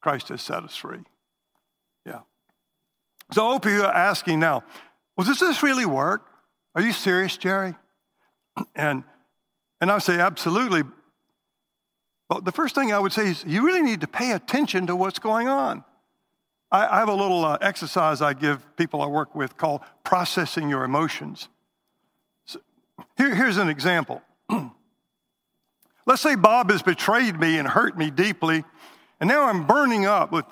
Christ 0.01 0.29
has 0.29 0.41
set 0.41 0.63
us 0.63 0.75
free. 0.75 1.03
So 3.33 3.47
I 3.47 3.69
you're 3.69 3.85
asking 3.85 4.39
now, 4.39 4.63
well, 5.15 5.25
does 5.25 5.39
this 5.39 5.63
really 5.63 5.85
work? 5.85 6.25
Are 6.75 6.81
you 6.81 6.91
serious, 6.91 7.37
Jerry? 7.37 7.75
And, 8.75 9.03
and 9.79 9.91
I 9.91 9.99
say, 9.99 10.19
absolutely. 10.19 10.83
But 12.27 12.45
the 12.45 12.51
first 12.51 12.75
thing 12.75 12.91
I 12.91 12.99
would 12.99 13.13
say 13.13 13.29
is, 13.29 13.43
you 13.45 13.65
really 13.65 13.81
need 13.81 14.01
to 14.01 14.07
pay 14.07 14.31
attention 14.31 14.87
to 14.87 14.95
what's 14.95 15.19
going 15.19 15.47
on. 15.47 15.83
I, 16.71 16.87
I 16.87 16.99
have 16.99 17.09
a 17.09 17.13
little 17.13 17.43
uh, 17.43 17.57
exercise 17.61 18.21
I 18.21 18.33
give 18.33 18.75
people 18.75 19.01
I 19.01 19.07
work 19.07 19.35
with 19.35 19.57
called 19.57 19.81
processing 20.03 20.69
your 20.69 20.83
emotions. 20.83 21.49
So 22.45 22.59
here, 23.17 23.35
here's 23.35 23.57
an 23.57 23.69
example. 23.69 24.21
Let's 26.05 26.21
say 26.21 26.35
Bob 26.35 26.71
has 26.71 26.81
betrayed 26.81 27.39
me 27.39 27.57
and 27.57 27.67
hurt 27.67 27.97
me 27.97 28.09
deeply, 28.09 28.63
and 29.19 29.27
now 29.27 29.43
I'm 29.43 29.67
burning 29.67 30.05
up 30.05 30.31
with 30.31 30.45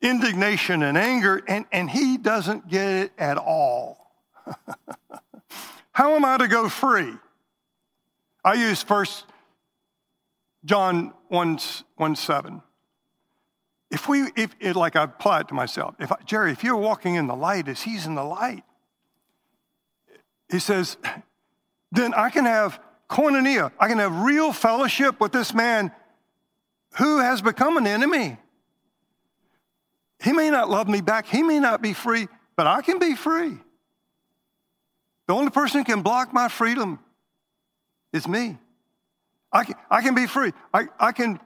indignation 0.00 0.82
and 0.82 0.96
anger, 0.96 1.42
and, 1.48 1.64
and 1.72 1.90
he 1.90 2.16
doesn't 2.16 2.68
get 2.68 2.88
it 2.88 3.12
at 3.18 3.38
all. 3.38 4.12
How 5.92 6.14
am 6.14 6.24
I 6.24 6.36
to 6.38 6.48
go 6.48 6.68
free? 6.68 7.12
I 8.44 8.54
use 8.54 8.82
first 8.82 9.24
John 10.64 11.12
1, 11.28 11.58
1 11.96 12.16
7. 12.16 12.62
If 13.90 14.08
we, 14.08 14.24
if 14.36 14.54
it, 14.60 14.76
like 14.76 14.96
I 14.96 15.04
apply 15.04 15.40
it 15.40 15.48
to 15.48 15.54
myself, 15.54 15.94
if 15.98 16.12
I, 16.12 16.16
Jerry, 16.24 16.52
if 16.52 16.62
you're 16.62 16.76
walking 16.76 17.14
in 17.14 17.28
the 17.28 17.36
light 17.36 17.68
as 17.68 17.82
he's 17.82 18.04
in 18.04 18.14
the 18.14 18.24
light, 18.24 18.64
he 20.50 20.58
says, 20.58 20.96
then 21.92 22.12
I 22.14 22.30
can 22.30 22.44
have 22.44 22.80
koinonia, 23.08 23.72
I 23.78 23.88
can 23.88 23.98
have 23.98 24.14
real 24.22 24.52
fellowship 24.52 25.20
with 25.20 25.32
this 25.32 25.54
man 25.54 25.92
who 26.98 27.18
has 27.18 27.40
become 27.42 27.76
an 27.76 27.86
enemy. 27.86 28.38
He 30.22 30.32
may 30.32 30.50
not 30.50 30.70
love 30.70 30.88
me 30.88 31.00
back, 31.00 31.26
he 31.26 31.42
may 31.42 31.60
not 31.60 31.82
be 31.82 31.92
free, 31.92 32.28
but 32.56 32.66
I 32.66 32.82
can 32.82 32.98
be 32.98 33.14
free. 33.14 33.58
The 35.26 35.34
only 35.34 35.50
person 35.50 35.80
who 35.80 35.84
can 35.84 36.02
block 36.02 36.32
my 36.32 36.48
freedom 36.48 37.00
is 38.12 38.28
me. 38.28 38.58
I 39.52 39.64
can, 39.64 39.74
I 39.90 40.02
can 40.02 40.14
be 40.14 40.26
free. 40.26 40.52
I, 40.72 40.86
I, 40.98 41.12
can, 41.12 41.40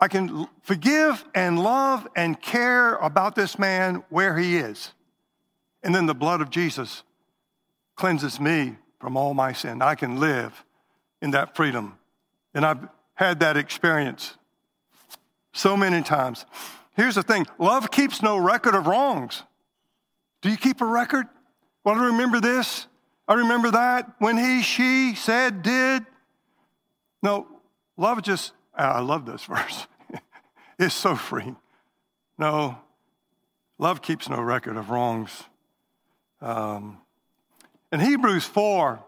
I 0.00 0.08
can 0.08 0.48
forgive 0.62 1.24
and 1.34 1.62
love 1.62 2.06
and 2.16 2.40
care 2.40 2.96
about 2.96 3.34
this 3.34 3.58
man 3.58 4.02
where 4.08 4.36
he 4.36 4.56
is. 4.56 4.92
And 5.82 5.94
then 5.94 6.06
the 6.06 6.14
blood 6.14 6.40
of 6.40 6.50
Jesus 6.50 7.02
cleanses 7.94 8.40
me 8.40 8.76
from 9.00 9.16
all 9.16 9.34
my 9.34 9.52
sin. 9.52 9.82
I 9.82 9.94
can 9.94 10.18
live 10.18 10.64
in 11.20 11.32
that 11.32 11.56
freedom. 11.56 11.98
And 12.54 12.64
I've 12.64 12.88
had 13.14 13.40
that 13.40 13.56
experience 13.56 14.36
so 15.52 15.76
many 15.76 16.02
times. 16.02 16.46
Here's 16.94 17.14
the 17.14 17.22
thing 17.22 17.46
love 17.58 17.90
keeps 17.90 18.22
no 18.22 18.36
record 18.36 18.74
of 18.74 18.86
wrongs. 18.86 19.42
Do 20.42 20.50
you 20.50 20.56
keep 20.56 20.80
a 20.80 20.86
record? 20.86 21.26
Well, 21.84 21.94
I 21.94 22.06
remember 22.06 22.40
this. 22.40 22.86
I 23.28 23.34
remember 23.34 23.70
that 23.70 24.12
when 24.18 24.36
he, 24.36 24.62
she 24.62 25.14
said, 25.14 25.62
did. 25.62 26.04
No, 27.22 27.46
love 27.96 28.22
just, 28.22 28.52
I 28.74 29.00
love 29.00 29.26
this 29.26 29.44
verse. 29.46 29.86
it's 30.78 30.94
so 30.94 31.14
free. 31.14 31.54
No, 32.38 32.78
love 33.78 34.02
keeps 34.02 34.28
no 34.28 34.40
record 34.40 34.76
of 34.76 34.90
wrongs. 34.90 35.44
Um, 36.40 36.98
in 37.92 38.00
Hebrews 38.00 38.44
4, 38.44 38.98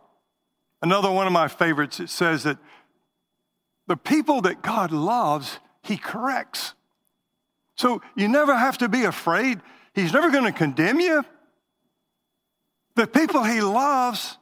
another 0.83 1.11
one 1.11 1.26
of 1.26 1.33
my 1.33 1.49
favorites, 1.49 1.99
it 1.99 2.11
says 2.11 2.45
that 2.45 2.59
the 3.88 3.97
people 3.97 4.41
that 4.43 4.62
God 4.62 4.93
loves, 4.93 5.59
He 5.83 5.97
corrects. 5.97 6.74
So 7.76 8.02
you 8.16 8.28
never 8.28 8.57
have 8.57 8.78
to 8.78 8.88
be 8.88 9.04
afraid. 9.04 9.61
He's 9.95 10.12
never 10.12 10.31
going 10.31 10.45
to 10.45 10.52
condemn 10.52 11.00
you. 11.00 11.25
The 12.97 13.07
people 13.07 13.43
He 13.43 13.61
loves, 13.61 14.38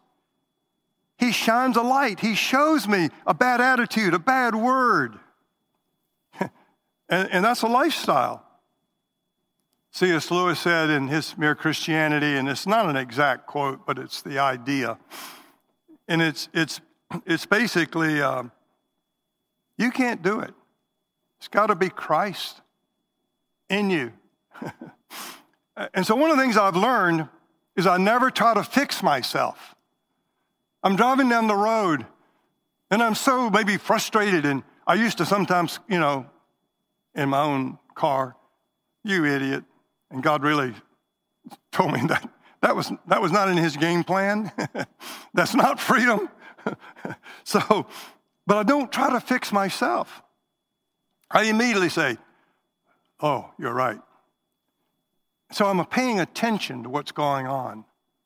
He 1.19 1.33
shines 1.33 1.77
a 1.77 1.83
light. 1.83 2.21
He 2.21 2.35
shows 2.35 2.87
me 2.87 3.09
a 3.27 3.35
bad 3.35 3.61
attitude, 3.61 4.15
a 4.15 4.19
bad 4.19 4.55
word. 4.55 5.19
and, 6.41 6.51
and 7.09 7.45
that's 7.45 7.62
a 7.62 7.69
lifestyle. 7.69 8.45
C.S. 9.95 10.31
Lewis 10.31 10.59
said 10.59 10.89
in 10.89 11.09
his 11.09 11.37
Mere 11.37 11.55
Christianity, 11.55 12.37
and 12.37 12.49
it's 12.49 12.67
not 12.67 12.89
an 12.89 12.97
exact 12.97 13.47
quote, 13.47 13.85
but 13.87 13.99
it's 13.99 14.23
the 14.23 14.39
idea. 14.39 14.99
And 16.09 16.23
it's, 16.23 16.49
it's, 16.55 16.81
it's 17.27 17.45
basically 17.45 18.23
uh, 18.23 18.45
you 19.77 19.91
can't 19.91 20.23
do 20.23 20.41
it. 20.41 20.55
It's 21.39 21.49
got 21.49 21.67
to 21.67 21.75
be 21.75 21.91
Christ 21.91 22.62
in 23.73 23.91
you. 23.91 24.12
and 25.95 26.07
so, 26.07 26.14
one 26.14 26.31
of 26.31 26.37
the 26.37 26.43
things 26.43 26.57
I've 26.57 26.76
learned 26.76 27.29
is 27.75 27.87
I 27.87 27.97
never 27.97 28.31
try 28.31 28.55
to 28.55 28.62
fix 28.62 29.02
myself. 29.02 29.75
I'm 30.83 30.95
driving 30.97 31.29
down 31.29 31.49
the 31.49 31.57
road 31.57 32.07
and 32.91 33.02
I'm 33.02 33.14
so 33.14 33.49
maybe 33.49 33.79
frustrated, 33.79 34.45
and 34.45 34.62
I 34.87 34.95
used 34.95 35.19
to 35.19 35.25
sometimes, 35.25 35.79
you 35.88 35.99
know, 35.99 36.26
in 37.14 37.31
my 37.31 37.43
own 37.43 37.79
car, 37.95 38.37
you 39.02 39.25
idiot 39.25 39.64
and 40.12 40.23
God 40.23 40.43
really 40.43 40.75
told 41.73 41.93
me 41.93 42.00
that 42.07 42.29
that 42.61 42.76
was, 42.76 42.93
that 43.09 43.21
was 43.21 43.33
not 43.33 43.49
in 43.49 43.57
his 43.57 43.76
game 43.76 44.05
plan. 44.05 44.52
That's 45.35 45.55
not 45.55 45.81
freedom. 45.81 46.29
so, 47.43 47.87
but 48.47 48.57
I 48.57 48.62
don't 48.62 48.93
try 48.93 49.11
to 49.11 49.21
fix 49.21 49.52
myself. 49.52 50.23
I 51.29 51.45
immediately 51.45 51.88
say, 51.88 52.19
Oh, 53.23 53.50
you're 53.59 53.73
right. 53.73 54.00
So 55.52 55.67
I'm 55.67 55.85
paying 55.87 56.19
attention 56.19 56.83
to 56.83 56.88
what's 56.88 57.12
going 57.12 57.47
on. 57.47 57.85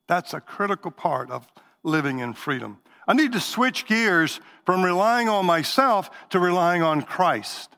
That's 0.08 0.32
a 0.32 0.40
critical 0.40 0.90
part 0.90 1.30
of 1.30 1.46
living 1.82 2.20
in 2.20 2.32
freedom. 2.32 2.78
I 3.06 3.12
need 3.12 3.32
to 3.32 3.40
switch 3.40 3.86
gears 3.86 4.40
from 4.64 4.84
relying 4.84 5.28
on 5.28 5.44
myself 5.44 6.10
to 6.30 6.40
relying 6.40 6.82
on 6.82 7.02
Christ. 7.02 7.70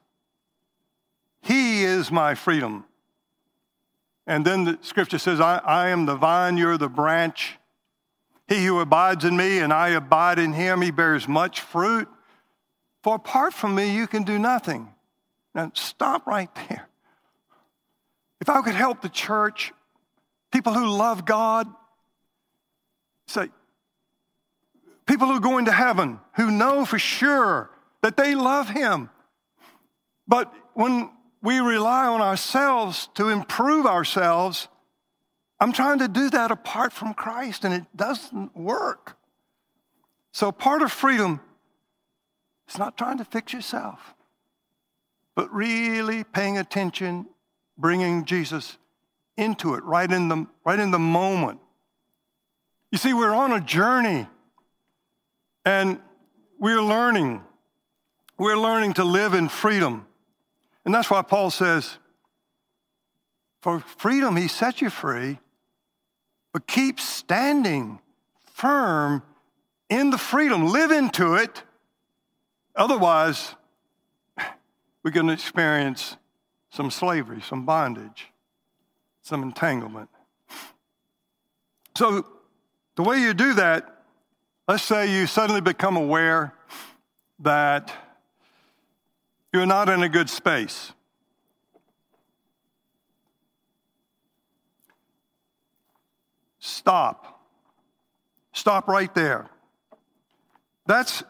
He 1.42 1.84
is 1.84 2.10
my 2.10 2.34
freedom. 2.34 2.84
And 4.26 4.44
then 4.44 4.64
the 4.64 4.78
scripture 4.82 5.18
says, 5.18 5.40
I, 5.40 5.58
I 5.58 5.88
am 5.88 6.06
the 6.06 6.16
vine, 6.16 6.56
you're 6.56 6.78
the 6.78 6.88
branch. 6.88 7.58
He 8.46 8.64
who 8.64 8.80
abides 8.80 9.25
in 9.25 9.37
me 9.37 9.58
and 9.58 9.72
I 9.72 9.90
abide 9.90 10.38
in 10.38 10.52
him, 10.52 10.82
he 10.82 10.90
bears 10.90 11.26
much 11.26 11.60
fruit. 11.60 12.08
For 13.02 13.14
apart 13.14 13.54
from 13.54 13.75
me, 13.75 13.94
you 13.94 14.06
can 14.06 14.22
do 14.25 14.38
nothing. 14.38 14.92
Now, 15.54 15.70
stop 15.75 16.26
right 16.26 16.50
there. 16.68 16.88
If 18.40 18.49
I 18.49 18.62
could 18.62 18.75
help 18.75 19.02
the 19.02 19.09
church, 19.09 19.73
people 20.52 20.75
who 20.75 20.87
love 20.87 21.25
God, 21.25 21.66
say, 23.26 23.49
people 25.07 25.28
who 25.28 25.40
go 25.40 25.59
into 25.59 25.73
heaven, 25.73 26.21
who 26.35 26.50
know 26.50 26.85
for 26.85 26.99
sure 26.99 27.71
that 28.02 28.16
they 28.16 28.35
love 28.35 28.68
Him. 28.68 29.11
But 30.26 30.52
when 30.75 31.11
we 31.42 31.59
rely 31.61 32.07
on 32.07 32.21
ourselves 32.21 33.09
to 33.14 33.28
improve 33.28 33.87
ourselves, 33.87 34.68
I'm 35.61 35.73
trying 35.73 35.99
to 35.99 36.09
do 36.09 36.30
that 36.30 36.50
apart 36.50 36.92
from 36.92 37.14
Christ, 37.14 37.64
and 37.64 37.75
it 37.75 37.85
doesn't 37.97 38.57
work. 38.57 39.17
So, 40.32 40.52
part 40.52 40.82
of 40.82 40.93
freedom 40.93 41.41
is 42.69 42.78
not 42.78 42.97
trying 42.97 43.19
to 43.19 43.25
fix 43.25 43.52
yourself, 43.52 44.15
but 45.34 45.52
really 45.52 46.23
paying 46.23 46.58
attention, 46.58 47.26
bringing 47.78 48.25
Jesus 48.25 48.76
into 49.36 49.75
it 49.75 49.84
right 49.84 50.10
in 50.10 50.28
the, 50.28 50.47
right 50.64 50.78
in 50.78 50.91
the 50.91 50.99
moment. 50.99 51.60
You 52.91 52.99
see, 52.99 53.14
we're 53.14 53.34
on 53.34 53.52
a 53.52 53.60
journey, 53.60 54.26
and 55.64 56.00
we're 56.58 56.82
learning. 56.82 57.43
We're 58.36 58.56
learning 58.56 58.95
to 58.95 59.04
live 59.04 59.34
in 59.34 59.49
freedom. 59.49 60.06
And 60.84 60.95
that's 60.95 61.10
why 61.10 61.23
Paul 61.23 61.50
says, 61.50 61.99
for 63.60 63.80
freedom, 63.80 64.36
he 64.36 64.49
set 64.49 64.80
you 64.80 64.91
free, 64.91 65.38
but 66.52 66.67
keep 66.67 66.99
standing 66.99 67.99
firm 68.54 69.23
in 69.88 70.10
the 70.10 70.19
freedom. 70.19 70.67
Live 70.67 70.91
into 70.91 71.34
it. 71.34 71.62
Otherwise, 72.75 73.54
we're 75.02 75.10
going 75.10 75.26
to 75.26 75.32
experience 75.32 76.17
some 76.78 76.93
slavery, 76.93 77.41
some 77.41 77.67
bondage, 77.67 78.28
some 79.23 79.43
entanglement. 79.43 80.08
So, 81.97 82.25
the 82.95 83.02
way 83.02 83.21
you 83.21 83.34
do 83.34 83.54
that, 83.54 84.04
let's 84.69 84.84
say 84.84 85.12
you 85.12 85.26
suddenly 85.26 85.60
become 85.60 85.97
aware 85.97 86.54
that 87.41 87.93
you're 89.52 89.67
not 89.67 89.88
in 89.88 90.04
a 90.04 90.08
good 90.08 90.30
space. 90.30 90.93
Stop. 96.60 97.41
Stop 98.52 98.86
right 98.86 99.12
there. 99.17 99.50
That's, 100.86 101.25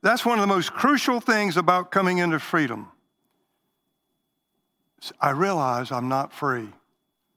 that's 0.00 0.24
one 0.24 0.38
of 0.38 0.42
the 0.48 0.54
most 0.54 0.72
crucial 0.72 1.20
things 1.20 1.58
about 1.58 1.90
coming 1.90 2.16
into 2.16 2.38
freedom. 2.38 2.90
I 5.20 5.30
realize 5.30 5.92
I'm 5.92 6.08
not 6.08 6.32
free. 6.32 6.68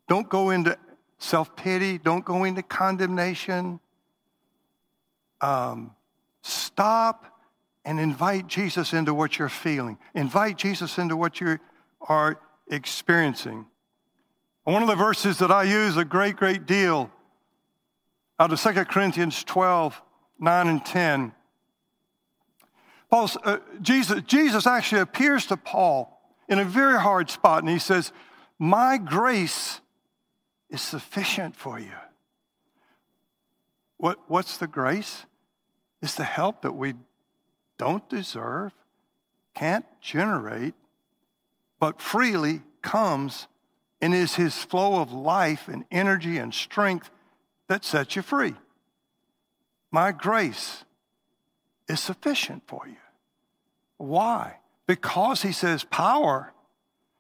Don't 0.07 0.29
go 0.29 0.49
into 0.49 0.77
self 1.19 1.55
pity, 1.55 1.97
don't 1.97 2.25
go 2.25 2.43
into 2.43 2.63
condemnation. 2.63 3.79
Um, 5.39 5.91
stop 6.41 7.25
and 7.85 7.99
invite 7.99 8.47
Jesus 8.47 8.93
into 8.93 9.13
what 9.13 9.39
you're 9.39 9.49
feeling. 9.49 9.97
Invite 10.13 10.57
Jesus 10.57 10.97
into 10.97 11.17
what 11.17 11.41
you 11.41 11.57
are 12.01 12.39
experiencing. 12.69 13.65
One 14.63 14.83
of 14.83 14.87
the 14.87 14.95
verses 14.95 15.39
that 15.39 15.51
I 15.51 15.63
use 15.63 15.97
a 15.97 16.05
great, 16.05 16.35
great 16.35 16.67
deal 16.67 17.09
out 18.39 18.53
of 18.53 18.61
2 18.61 18.85
Corinthians 18.85 19.43
12, 19.43 19.99
9 20.39 20.67
and 20.67 20.85
10. 20.85 21.31
Paul's, 23.09 23.37
uh, 23.43 23.57
Jesus, 23.81 24.21
Jesus 24.23 24.67
actually 24.67 25.01
appears 25.01 25.47
to 25.47 25.57
Paul 25.57 26.20
in 26.51 26.59
a 26.59 26.65
very 26.65 26.99
hard 26.99 27.29
spot, 27.29 27.63
and 27.63 27.69
he 27.69 27.79
says, 27.79 28.11
My 28.59 28.97
grace 28.97 29.79
is 30.69 30.81
sufficient 30.81 31.55
for 31.55 31.79
you. 31.79 31.93
What, 33.95 34.19
what's 34.27 34.57
the 34.57 34.67
grace? 34.67 35.25
It's 36.01 36.15
the 36.15 36.25
help 36.25 36.61
that 36.63 36.73
we 36.73 36.95
don't 37.77 38.07
deserve, 38.09 38.73
can't 39.55 39.85
generate, 40.01 40.73
but 41.79 42.01
freely 42.01 42.61
comes 42.81 43.47
and 44.01 44.13
is 44.13 44.35
his 44.35 44.61
flow 44.61 44.99
of 44.99 45.13
life 45.13 45.69
and 45.69 45.85
energy 45.89 46.37
and 46.37 46.53
strength 46.53 47.09
that 47.69 47.85
sets 47.85 48.17
you 48.17 48.21
free. 48.21 48.55
My 49.89 50.11
grace 50.11 50.83
is 51.87 52.01
sufficient 52.01 52.63
for 52.67 52.87
you. 52.87 52.97
Why? 53.97 54.57
Because 54.87 55.41
he 55.41 55.51
says 55.51 55.83
power 55.83 56.53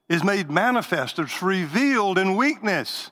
is 0.09 0.23
made 0.23 0.49
manifest, 0.49 1.19
it's 1.19 1.41
revealed 1.41 2.17
in 2.17 2.35
weakness. 2.35 3.11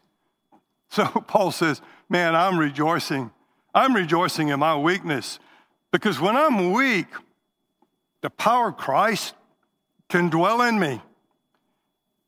So 0.89 1.05
Paul 1.27 1.51
says, 1.51 1.81
Man, 2.09 2.35
I'm 2.35 2.57
rejoicing. 2.57 3.31
I'm 3.73 3.95
rejoicing 3.95 4.49
in 4.49 4.59
my 4.59 4.75
weakness 4.75 5.39
because 5.91 6.19
when 6.19 6.35
I'm 6.35 6.71
weak, 6.71 7.07
the 8.21 8.31
power 8.31 8.69
of 8.69 8.77
Christ 8.77 9.35
can 10.09 10.29
dwell 10.29 10.63
in 10.63 10.79
me. 10.79 11.01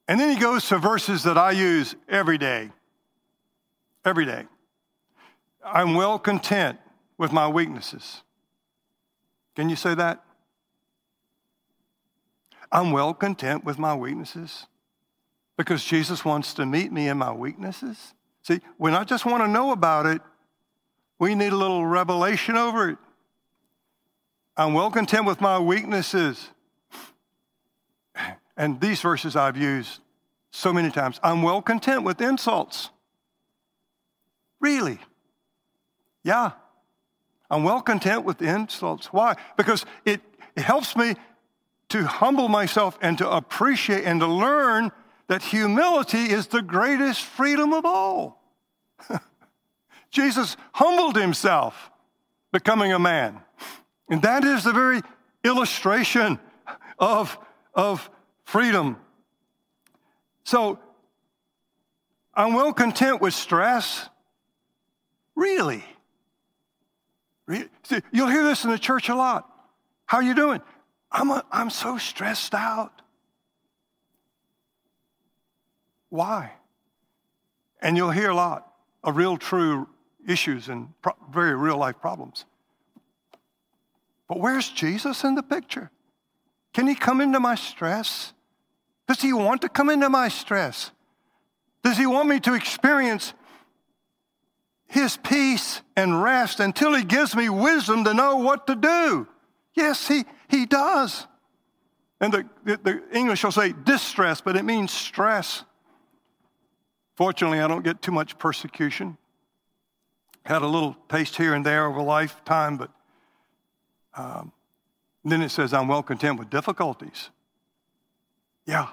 And 0.07 0.19
then 0.19 0.29
he 0.29 0.39
goes 0.39 0.67
to 0.67 0.77
verses 0.77 1.23
that 1.23 1.37
I 1.37 1.51
use 1.51 1.95
every 2.07 2.37
day. 2.37 2.69
Every 4.05 4.25
day. 4.25 4.45
I'm 5.65 5.95
well 5.95 6.19
content 6.19 6.79
with 7.17 7.31
my 7.31 7.47
weaknesses. 7.47 8.21
Can 9.55 9.69
you 9.69 9.75
say 9.75 9.95
that? 9.95 10.23
I'm 12.71 12.91
well 12.91 13.13
content 13.13 13.65
with 13.65 13.77
my 13.77 13.93
weaknesses 13.93 14.65
because 15.57 15.83
Jesus 15.83 16.23
wants 16.23 16.53
to 16.55 16.65
meet 16.65 16.91
me 16.91 17.07
in 17.09 17.17
my 17.17 17.31
weaknesses. 17.31 18.13
See, 18.43 18.61
we 18.77 18.91
not 18.91 19.07
just 19.07 19.25
want 19.25 19.43
to 19.43 19.47
know 19.47 19.71
about 19.71 20.05
it, 20.05 20.21
we 21.19 21.35
need 21.35 21.53
a 21.53 21.55
little 21.55 21.85
revelation 21.85 22.57
over 22.57 22.89
it. 22.89 22.97
I'm 24.57 24.73
well 24.73 24.89
content 24.89 25.25
with 25.25 25.41
my 25.41 25.59
weaknesses. 25.59 26.49
And 28.57 28.79
these 28.79 29.01
verses 29.01 29.35
I've 29.35 29.57
used 29.57 30.01
so 30.51 30.73
many 30.73 30.91
times. 30.91 31.19
I'm 31.23 31.41
well 31.41 31.61
content 31.61 32.03
with 32.03 32.21
insults. 32.21 32.89
Really? 34.59 34.99
Yeah. 36.23 36.51
I'm 37.49 37.63
well 37.63 37.81
content 37.81 38.23
with 38.23 38.41
insults. 38.41 39.07
Why? 39.07 39.35
Because 39.57 39.85
it, 40.05 40.21
it 40.55 40.63
helps 40.63 40.95
me 40.95 41.15
to 41.91 42.05
humble 42.05 42.47
myself 42.47 42.97
and 43.01 43.17
to 43.17 43.29
appreciate 43.29 44.05
and 44.05 44.19
to 44.19 44.27
learn 44.27 44.91
that 45.27 45.41
humility 45.41 46.29
is 46.29 46.47
the 46.47 46.61
greatest 46.61 47.21
freedom 47.21 47.73
of 47.73 47.85
all. 47.85 48.43
Jesus 50.11 50.57
humbled 50.73 51.15
himself, 51.15 51.91
becoming 52.51 52.91
a 52.91 52.99
man. 52.99 53.39
And 54.09 54.21
that 54.23 54.43
is 54.43 54.63
the 54.63 54.73
very 54.73 55.01
illustration 55.43 56.39
of, 56.99 57.37
of 57.73 58.09
freedom. 58.43 58.97
So, 60.43 60.79
I'm 62.33 62.53
well 62.53 62.73
content 62.73 63.21
with 63.21 63.33
stress. 63.33 64.09
Really? 65.35 65.83
really? 67.45 67.69
See, 67.83 67.99
you'll 68.11 68.29
hear 68.29 68.43
this 68.43 68.63
in 68.63 68.71
the 68.71 68.79
church 68.79 69.09
a 69.09 69.15
lot. 69.15 69.49
How 70.05 70.17
are 70.17 70.23
you 70.23 70.35
doing? 70.35 70.61
I'm, 71.11 71.29
a, 71.29 71.43
I'm 71.51 71.69
so 71.69 71.97
stressed 71.97 72.53
out. 72.53 73.01
Why? 76.09 76.53
And 77.81 77.97
you'll 77.97 78.11
hear 78.11 78.29
a 78.29 78.35
lot 78.35 78.67
of 79.03 79.15
real, 79.15 79.37
true 79.37 79.87
issues 80.27 80.69
and 80.69 80.89
pro- 81.01 81.15
very 81.31 81.55
real 81.55 81.77
life 81.77 81.99
problems. 81.99 82.45
But 84.27 84.39
where's 84.39 84.69
Jesus 84.69 85.23
in 85.23 85.35
the 85.35 85.43
picture? 85.43 85.91
Can 86.73 86.87
he 86.87 86.95
come 86.95 87.19
into 87.19 87.39
my 87.39 87.55
stress? 87.55 88.33
Does 89.07 89.21
he 89.21 89.33
want 89.33 89.61
to 89.61 89.69
come 89.69 89.89
into 89.89 90.09
my 90.09 90.29
stress? 90.29 90.91
Does 91.83 91.97
he 91.97 92.05
want 92.05 92.29
me 92.29 92.39
to 92.41 92.53
experience 92.53 93.33
his 94.87 95.17
peace 95.17 95.81
and 95.95 96.21
rest 96.21 96.59
until 96.59 96.93
he 96.93 97.03
gives 97.03 97.35
me 97.35 97.49
wisdom 97.49 98.03
to 98.05 98.13
know 98.13 98.37
what 98.37 98.67
to 98.67 98.75
do? 98.75 99.27
Yes, 99.73 100.07
he, 100.07 100.25
he 100.51 100.65
does. 100.65 101.25
And 102.19 102.31
the, 102.31 102.47
the, 102.63 103.01
English 103.11 103.43
will 103.43 103.51
say 103.51 103.73
distress, 103.83 104.41
but 104.41 104.55
it 104.55 104.63
means 104.63 104.91
stress. 104.91 105.63
Fortunately, 107.15 107.59
I 107.59 107.67
don't 107.67 107.83
get 107.83 108.01
too 108.01 108.11
much 108.11 108.37
persecution. 108.37 109.17
Had 110.43 110.61
a 110.61 110.67
little 110.67 110.95
taste 111.09 111.35
here 111.35 111.55
and 111.55 111.65
there 111.65 111.87
over 111.87 111.99
a 111.99 112.03
lifetime, 112.03 112.77
but 112.77 112.91
um, 114.13 114.51
then 115.23 115.41
it 115.41 115.49
says, 115.49 115.73
I'm 115.73 115.87
well 115.87 116.03
content 116.03 116.37
with 116.37 116.49
difficulties. 116.49 117.29
Yeah. 118.67 118.87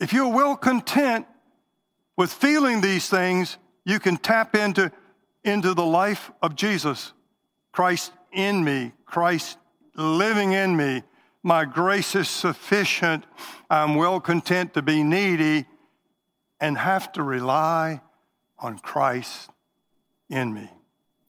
If 0.00 0.12
you're 0.12 0.32
well 0.32 0.56
content 0.56 1.26
with 2.16 2.32
feeling 2.32 2.80
these 2.80 3.08
things, 3.08 3.56
you 3.84 3.98
can 3.98 4.16
tap 4.16 4.54
into, 4.54 4.92
into 5.44 5.72
the 5.72 5.84
life 5.84 6.30
of 6.42 6.56
Jesus, 6.56 7.12
Christ 7.72 8.12
in 8.32 8.62
me, 8.62 8.92
Christ 9.06 9.58
living 9.96 10.52
in 10.52 10.76
me. 10.76 11.02
My 11.42 11.64
grace 11.64 12.14
is 12.14 12.28
sufficient. 12.28 13.24
I'm 13.68 13.94
well 13.94 14.20
content 14.20 14.74
to 14.74 14.82
be 14.82 15.02
needy 15.02 15.66
and 16.60 16.78
have 16.78 17.12
to 17.12 17.22
rely 17.22 18.00
on 18.58 18.78
Christ 18.78 19.50
in 20.30 20.54
me. 20.54 20.70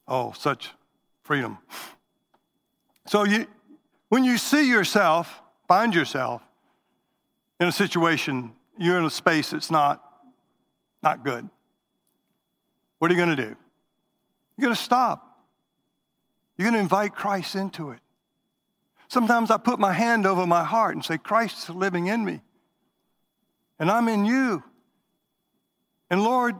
Oh, 0.06 0.32
such 0.32 0.70
freedom. 1.24 1.58
So 3.06 3.24
you, 3.24 3.46
when 4.08 4.24
you 4.24 4.38
see 4.38 4.68
yourself, 4.68 5.42
find 5.66 5.94
yourself 5.94 6.42
in 7.58 7.68
a 7.68 7.72
situation, 7.72 8.52
you're 8.78 8.98
in 8.98 9.04
a 9.04 9.10
space 9.10 9.50
that's 9.50 9.70
not, 9.70 10.02
not 11.02 11.24
good. 11.24 11.48
What 12.98 13.10
are 13.10 13.14
you 13.14 13.18
going 13.22 13.36
to 13.36 13.42
do? 13.42 13.56
You're 14.56 14.66
going 14.66 14.74
to 14.74 14.80
stop. 14.80 15.40
You're 16.56 16.66
going 16.66 16.74
to 16.74 16.80
invite 16.80 17.14
Christ 17.14 17.56
into 17.56 17.90
it. 17.90 17.98
Sometimes 19.14 19.52
I 19.52 19.58
put 19.58 19.78
my 19.78 19.92
hand 19.92 20.26
over 20.26 20.44
my 20.44 20.64
heart 20.64 20.96
and 20.96 21.04
say, 21.04 21.18
Christ 21.18 21.68
is 21.68 21.70
living 21.76 22.08
in 22.08 22.24
me, 22.24 22.40
and 23.78 23.88
I'm 23.88 24.08
in 24.08 24.24
you. 24.24 24.64
And 26.10 26.24
Lord, 26.24 26.56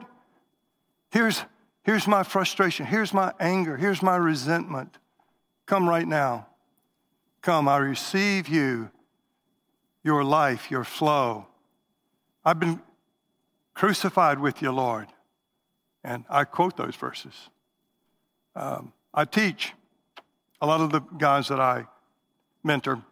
here's, 1.10 1.42
here's 1.82 2.06
my 2.06 2.22
frustration, 2.22 2.86
here's 2.86 3.12
my 3.12 3.32
anger, 3.40 3.76
here's 3.76 4.02
my 4.02 4.14
resentment. 4.14 4.98
Come 5.66 5.88
right 5.88 6.06
now. 6.06 6.46
Come, 7.42 7.66
I 7.66 7.78
receive 7.78 8.46
you, 8.46 8.88
your 10.04 10.22
life, 10.22 10.70
your 10.70 10.84
flow. 10.84 11.48
I've 12.44 12.60
been 12.60 12.80
crucified 13.74 14.38
with 14.38 14.62
you, 14.62 14.70
Lord. 14.70 15.08
And 16.04 16.24
I 16.30 16.44
quote 16.44 16.76
those 16.76 16.94
verses. 16.94 17.34
Um, 18.54 18.92
I 19.12 19.24
teach 19.24 19.72
a 20.60 20.66
lot 20.68 20.80
of 20.80 20.92
the 20.92 21.00
guys 21.00 21.48
that 21.48 21.58
I 21.58 21.86
mentor. 22.64 23.02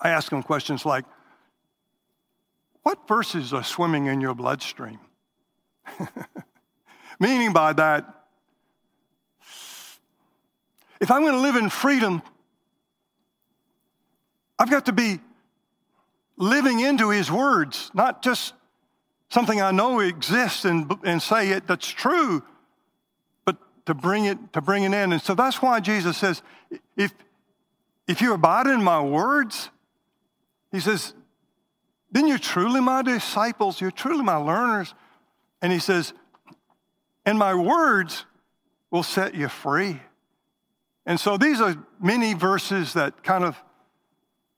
I 0.00 0.10
ask 0.10 0.30
them 0.30 0.42
questions 0.42 0.84
like, 0.84 1.04
What 2.82 3.06
verses 3.06 3.52
are 3.52 3.64
swimming 3.64 4.06
in 4.06 4.20
your 4.20 4.34
bloodstream? 4.34 4.98
Meaning 7.20 7.52
by 7.52 7.72
that, 7.74 8.14
if 11.00 11.10
I'm 11.10 11.22
going 11.22 11.34
to 11.34 11.40
live 11.40 11.56
in 11.56 11.68
freedom, 11.68 12.22
I've 14.58 14.70
got 14.70 14.86
to 14.86 14.92
be 14.92 15.20
living 16.36 16.80
into 16.80 17.10
his 17.10 17.30
words, 17.30 17.90
not 17.94 18.22
just 18.22 18.54
something 19.30 19.60
I 19.60 19.70
know 19.70 20.00
exists 20.00 20.64
and, 20.64 20.92
and 21.04 21.20
say 21.22 21.50
it 21.50 21.66
that's 21.66 21.88
true, 21.88 22.42
but 23.44 23.56
to 23.86 23.94
bring 23.94 24.24
it 24.24 24.52
to 24.52 24.60
bring 24.60 24.84
it 24.84 24.94
in. 24.94 25.12
And 25.12 25.20
so 25.22 25.34
that's 25.34 25.60
why 25.60 25.80
Jesus 25.80 26.16
says, 26.16 26.42
if 26.96 27.12
if 28.08 28.22
you 28.22 28.32
abide 28.32 28.66
in 28.66 28.82
my 28.82 29.00
words, 29.00 29.70
he 30.72 30.80
says, 30.80 31.12
then 32.10 32.26
you're 32.26 32.38
truly 32.38 32.80
my 32.80 33.02
disciples, 33.02 33.80
you're 33.80 33.90
truly 33.90 34.24
my 34.24 34.36
learners. 34.36 34.94
And 35.60 35.72
he 35.72 35.78
says, 35.78 36.14
and 37.26 37.38
my 37.38 37.54
words 37.54 38.24
will 38.90 39.02
set 39.02 39.34
you 39.34 39.48
free. 39.48 40.00
And 41.04 41.20
so 41.20 41.36
these 41.36 41.60
are 41.60 41.76
many 42.00 42.32
verses 42.32 42.94
that 42.94 43.22
kind 43.22 43.44
of 43.44 43.56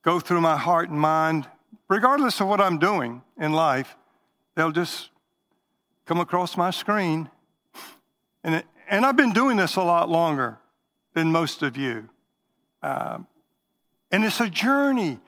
go 0.03 0.21
through 0.21 0.41
my 0.41 0.57
heart 0.57 0.89
and 0.89 0.99
mind, 0.99 1.49
regardless 1.89 2.41
of 2.41 2.47
what 2.47 2.61
I'm 2.61 2.79
doing 2.79 3.23
in 3.39 3.53
life. 3.53 3.97
They'll 4.55 4.71
just 4.71 5.11
come 6.07 6.21
across 6.21 6.57
my 6.57 6.71
screen. 6.71 7.29
And, 8.45 8.55
it, 8.57 8.67
and 8.89 9.05
I've 9.05 9.17
been 9.17 9.33
doing 9.33 9.57
this 9.57 9.75
a 9.77 9.83
lot 9.83 10.09
longer 10.09 10.59
than 11.15 11.33
most 11.33 11.63
of 11.63 11.77
you. 11.77 12.09
Um, 12.83 13.27
and 14.11 14.25
it's 14.25 14.41
a 14.41 14.49
journey. 14.49 15.19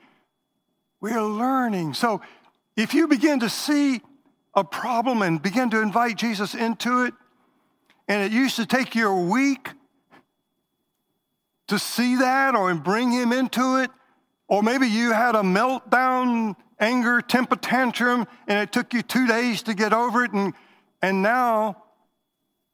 We 1.00 1.12
are 1.12 1.22
learning. 1.22 1.94
So 1.94 2.20
if 2.76 2.94
you 2.94 3.08
begin 3.08 3.40
to 3.40 3.48
see 3.48 4.00
a 4.54 4.64
problem 4.64 5.22
and 5.22 5.40
begin 5.42 5.70
to 5.70 5.80
invite 5.80 6.16
Jesus 6.16 6.54
into 6.54 7.04
it, 7.04 7.14
and 8.08 8.22
it 8.22 8.32
used 8.32 8.56
to 8.56 8.66
take 8.66 8.94
you 8.94 9.08
a 9.08 9.22
week 9.22 9.70
to 11.68 11.78
see 11.78 12.16
that 12.16 12.54
or 12.54 12.74
bring 12.74 13.10
him 13.10 13.32
into 13.32 13.76
it, 13.76 13.90
or 14.48 14.62
maybe 14.62 14.86
you 14.86 15.12
had 15.12 15.34
a 15.34 15.40
meltdown, 15.40 16.54
anger, 16.78 17.22
temper 17.22 17.56
tantrum, 17.56 18.26
and 18.46 18.58
it 18.58 18.72
took 18.72 18.92
you 18.92 19.02
two 19.02 19.26
days 19.26 19.62
to 19.62 19.74
get 19.74 19.92
over 19.92 20.24
it, 20.24 20.32
and, 20.32 20.52
and 21.00 21.22
now 21.22 21.82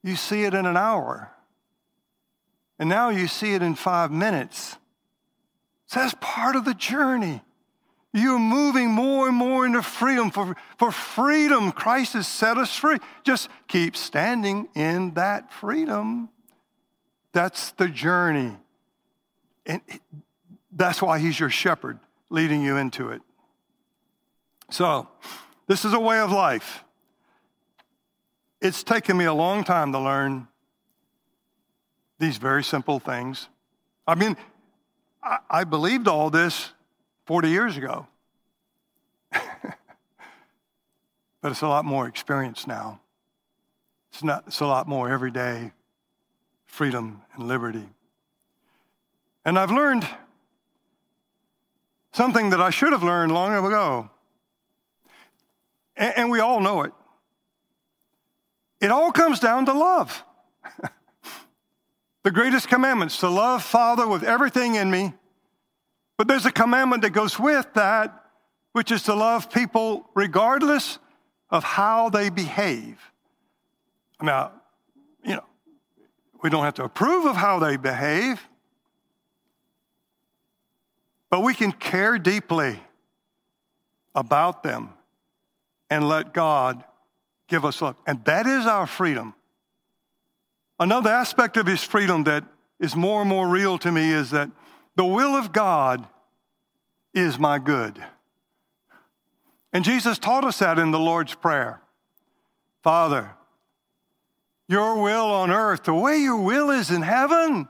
you 0.03 0.17
see 0.17 0.43
it 0.45 0.55
in 0.55 0.67
an 0.67 0.77
hour. 0.77 1.31
And 2.79 2.89
now 2.89 3.11
you 3.11 3.29
see 3.29 3.55
it 3.55 3.63
in 3.63 3.75
five 3.75 4.11
minutes. 4.11 4.77
So 5.89 6.01
that's 6.01 6.15
part 6.21 6.55
of 6.55 6.65
the 6.65 6.75
journey. 6.75 7.43
You're 8.13 8.39
moving 8.39 8.91
more 8.91 9.29
and 9.29 9.37
more 9.37 9.67
into 9.67 9.83
freedom. 9.83 10.31
For, 10.31 10.55
for 10.79 10.93
freedom, 10.93 11.73
Christ 11.73 12.13
has 12.13 12.29
set 12.29 12.59
us 12.59 12.75
free. 12.75 12.99
Just 13.25 13.49
keep 13.69 13.97
standing 13.97 14.69
in 14.75 15.15
that 15.15 15.53
freedom. 15.53 16.29
That's 17.33 17.73
the 17.73 17.89
journey. 17.89 18.57
And 19.67 19.81
that's 20.73 21.03
why 21.03 21.19
He's 21.19 21.39
your 21.41 21.51
shepherd, 21.51 21.99
leading 22.31 22.63
you 22.63 22.77
into 22.77 23.11
it. 23.11 23.23
So, 24.71 25.09
this 25.67 25.85
is 25.85 25.95
a 25.95 26.01
way 26.01 26.19
of 26.19 26.31
life. 26.31 26.85
It's 28.61 28.83
taken 28.83 29.17
me 29.17 29.25
a 29.25 29.35
long 29.35 29.65
time 29.65 29.93
to 29.93 29.99
learn 29.99 30.49
these 32.19 32.37
very 32.37 32.65
simple 32.65 32.99
things. 32.99 33.49
I 34.07 34.15
mean, 34.15 34.37
I, 35.51 35.65
believed 35.65 36.09
all 36.09 36.31
this 36.31 36.71
40 37.27 37.49
years 37.49 37.77
ago. 37.77 38.07
but 39.33 39.43
it's 41.45 41.63
a 41.63 41.69
lot 41.69 41.85
more 41.85 42.07
experience 42.07 42.67
now. 42.67 43.01
It's, 44.13 44.23
not, 44.23 44.45
it's 44.47 44.61
a 44.61 44.67
lot 44.67 44.89
more 44.89 45.11
everyday 45.11 45.73
freedom 46.67 47.23
and 47.35 47.49
liberty. 47.49 47.89
And 49.45 49.59
I've 49.59 49.71
learned 49.71 50.07
something 52.13 52.51
that 52.51 52.61
I 52.61 52.71
should 52.71 52.93
have 52.93 53.03
learned 53.03 53.33
long 53.33 53.53
ago. 53.55 54.11
And, 55.97 56.13
and 56.17 56.31
we 56.31 56.41
all 56.41 56.61
know 56.61 56.83
it. 56.83 56.93
It 58.81 58.91
all 58.91 59.13
comes 59.13 59.41
down 59.41 59.67
to 59.67 59.73
love. 59.73 60.25
the 62.29 62.35
greatest 62.35 62.69
commandments 62.69 63.21
to 63.21 63.29
love 63.31 63.63
Father 63.63 64.07
with 64.07 64.23
everything 64.23 64.75
in 64.75 64.91
me. 64.91 65.15
But 66.19 66.29
there's 66.29 66.45
a 66.45 66.53
commandment 66.53 67.01
that 67.01 67.15
goes 67.15 67.39
with 67.39 67.67
that, 67.73 68.23
which 68.73 68.93
is 68.93 69.05
to 69.05 69.15
love 69.15 69.51
people 69.51 70.11
regardless 70.15 70.99
of 71.49 71.65
how 71.65 72.11
they 72.11 72.29
behave. 72.29 73.01
Now, 74.21 74.53
you 75.25 75.37
know, 75.37 75.45
we 76.43 76.51
don't 76.51 76.65
have 76.65 76.75
to 76.75 76.85
approve 76.85 77.25
of 77.25 77.35
how 77.35 77.61
they 77.61 77.79
behave, 77.79 78.47
but 81.31 81.41
we 81.41 81.55
can 81.55 81.73
care 81.73 82.19
deeply 82.19 82.79
about 84.15 84.63
them 84.63 84.91
and 85.89 86.07
let 86.07 86.35
God 86.35 86.85
give 87.49 87.65
us 87.65 87.81
love. 87.81 87.97
And 88.07 88.23
that 88.27 88.47
is 88.47 88.67
our 88.67 88.87
freedom. 88.87 89.33
Another 90.81 91.11
aspect 91.11 91.57
of 91.57 91.67
his 91.67 91.83
freedom 91.83 92.25
that 92.25 92.45
is 92.79 92.95
more 92.95 93.21
and 93.21 93.29
more 93.29 93.49
real 93.49 93.79
to 93.79 93.91
me 93.91 94.13
is 94.13 94.31
that 94.31 94.51
the 94.95 95.05
will 95.05 95.35
of 95.35 95.53
God 95.53 96.07
is 97.13 97.39
my 97.39 97.59
good. 97.59 98.03
And 99.73 99.85
Jesus 99.85 100.19
taught 100.19 100.45
us 100.45 100.61
that 100.61 100.79
in 100.79 100.91
the 100.91 100.99
Lord's 100.99 101.35
Prayer 101.35 101.81
Father, 102.83 103.33
your 104.69 105.03
will 105.03 105.27
on 105.27 105.51
earth, 105.51 105.85
the 105.85 105.95
way 105.95 106.19
your 106.19 106.41
will 106.41 106.71
is 106.71 106.91
in 106.91 107.03
heaven. 107.03 107.69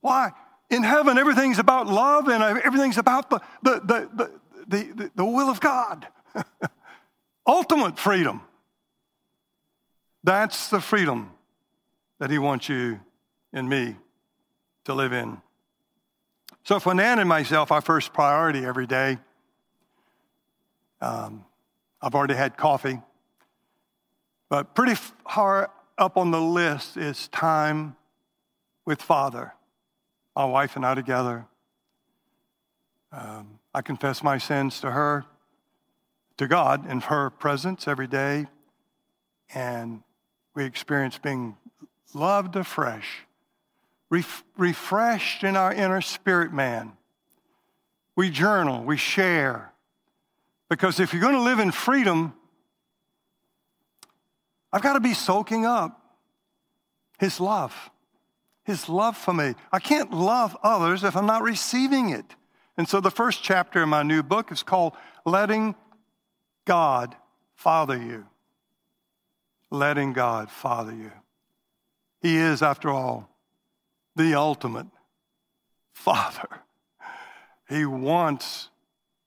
Why? 0.00 0.32
In 0.68 0.82
heaven, 0.82 1.16
everything's 1.16 1.58
about 1.58 1.86
love 1.86 2.28
and 2.28 2.42
everything's 2.42 2.98
about 2.98 3.30
the, 3.30 3.40
the, 3.62 3.80
the, 3.80 4.30
the, 4.66 4.92
the, 4.92 5.10
the 5.14 5.24
will 5.24 5.48
of 5.48 5.60
God. 5.60 6.06
Ultimate 7.46 7.98
freedom. 7.98 8.42
That's 10.22 10.68
the 10.68 10.80
freedom 10.80 11.30
that 12.18 12.30
He 12.30 12.38
wants 12.38 12.68
you 12.68 13.00
and 13.52 13.68
me 13.68 13.96
to 14.84 14.94
live 14.94 15.12
in. 15.12 15.40
So 16.64 16.80
for 16.80 16.94
Nan 16.94 17.18
and 17.18 17.28
myself, 17.28 17.70
our 17.70 17.80
first 17.80 18.12
priority 18.12 18.64
every 18.64 18.86
day, 18.86 19.18
um, 21.00 21.44
I've 22.00 22.14
already 22.14 22.34
had 22.34 22.56
coffee, 22.56 23.00
but 24.48 24.74
pretty 24.74 24.94
far 24.94 25.70
up 25.98 26.16
on 26.16 26.30
the 26.30 26.40
list 26.40 26.96
is 26.96 27.28
time 27.28 27.96
with 28.84 29.00
Father, 29.00 29.54
my 30.34 30.44
wife 30.44 30.76
and 30.76 30.84
I 30.84 30.94
together. 30.94 31.46
Um, 33.12 33.58
I 33.72 33.82
confess 33.82 34.22
my 34.22 34.38
sins 34.38 34.80
to 34.80 34.90
her, 34.90 35.24
to 36.36 36.48
God, 36.48 36.90
in 36.90 37.00
her 37.00 37.30
presence 37.30 37.86
every 37.86 38.06
day, 38.06 38.46
and 39.54 40.02
we 40.54 40.64
experience 40.64 41.18
being 41.18 41.56
loved 42.14 42.56
afresh, 42.56 43.26
ref- 44.10 44.44
refreshed 44.56 45.44
in 45.44 45.56
our 45.56 45.72
inner 45.72 46.00
spirit 46.00 46.52
man. 46.52 46.92
We 48.16 48.30
journal, 48.30 48.84
we 48.84 48.96
share. 48.96 49.72
Because 50.68 51.00
if 51.00 51.12
you're 51.12 51.22
going 51.22 51.34
to 51.34 51.42
live 51.42 51.58
in 51.58 51.70
freedom, 51.72 52.34
I've 54.72 54.82
got 54.82 54.94
to 54.94 55.00
be 55.00 55.14
soaking 55.14 55.66
up 55.66 56.00
His 57.18 57.40
love, 57.40 57.90
His 58.64 58.88
love 58.88 59.16
for 59.16 59.34
me. 59.34 59.54
I 59.72 59.78
can't 59.78 60.12
love 60.12 60.56
others 60.62 61.04
if 61.04 61.16
I'm 61.16 61.26
not 61.26 61.42
receiving 61.42 62.10
it. 62.10 62.24
And 62.76 62.88
so 62.88 63.00
the 63.00 63.10
first 63.10 63.42
chapter 63.42 63.82
in 63.82 63.88
my 63.88 64.02
new 64.02 64.22
book 64.22 64.50
is 64.50 64.62
called 64.62 64.94
Letting 65.24 65.74
God 66.64 67.14
Father 67.54 67.96
You 67.96 68.26
letting 69.74 70.12
God 70.12 70.50
father 70.50 70.94
you. 70.94 71.10
He 72.24 72.38
is, 72.38 72.62
after 72.62 72.88
all, 72.88 73.28
the 74.16 74.34
ultimate 74.34 74.86
father. 75.92 76.48
He 77.68 77.84
wants 77.84 78.70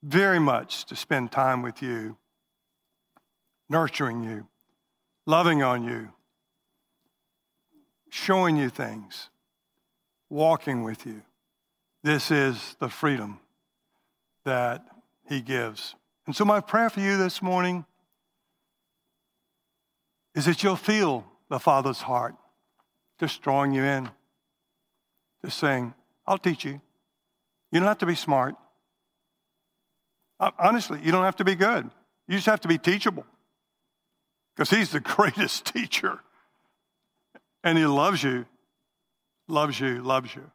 very 0.01 0.39
much 0.39 0.83
to 0.85 0.95
spend 0.95 1.31
time 1.31 1.61
with 1.61 1.83
you, 1.83 2.17
nurturing 3.69 4.23
you, 4.23 4.47
loving 5.27 5.61
on 5.61 5.83
you, 5.83 6.09
showing 8.09 8.57
you 8.57 8.67
things, 8.67 9.29
walking 10.27 10.81
with 10.81 11.05
you. 11.05 11.21
This 12.01 12.31
is 12.31 12.77
the 12.79 12.89
freedom 12.89 13.39
that 14.43 14.83
He 15.29 15.41
gives. 15.41 15.93
And 16.25 16.35
so, 16.35 16.45
my 16.45 16.61
prayer 16.61 16.89
for 16.89 17.01
you 17.01 17.15
this 17.15 17.43
morning 17.43 17.85
is 20.33 20.45
that 20.45 20.63
you'll 20.63 20.75
feel 20.75 21.27
the 21.47 21.59
Father's 21.59 22.01
heart 22.01 22.33
just 23.19 23.41
drawing 23.41 23.73
you 23.73 23.83
in, 23.83 24.09
just 25.43 25.57
saying, 25.57 25.93
I'll 26.25 26.37
teach 26.37 26.65
you. 26.65 26.81
You 27.71 27.79
don't 27.79 27.87
have 27.87 27.97
to 27.99 28.05
be 28.05 28.15
smart. 28.15 28.55
Honestly, 30.39 30.99
you 31.03 31.11
don't 31.11 31.23
have 31.23 31.37
to 31.37 31.45
be 31.45 31.55
good. 31.55 31.89
You 32.27 32.35
just 32.35 32.45
have 32.45 32.61
to 32.61 32.67
be 32.67 32.77
teachable 32.77 33.25
because 34.55 34.69
He's 34.69 34.91
the 34.91 34.99
greatest 35.15 35.65
teacher. 35.65 36.19
And 37.63 37.77
He 37.77 37.85
loves 37.85 38.23
you, 38.23 38.45
loves 39.47 39.79
you, 39.79 40.01
loves 40.01 40.35
you. 40.35 40.51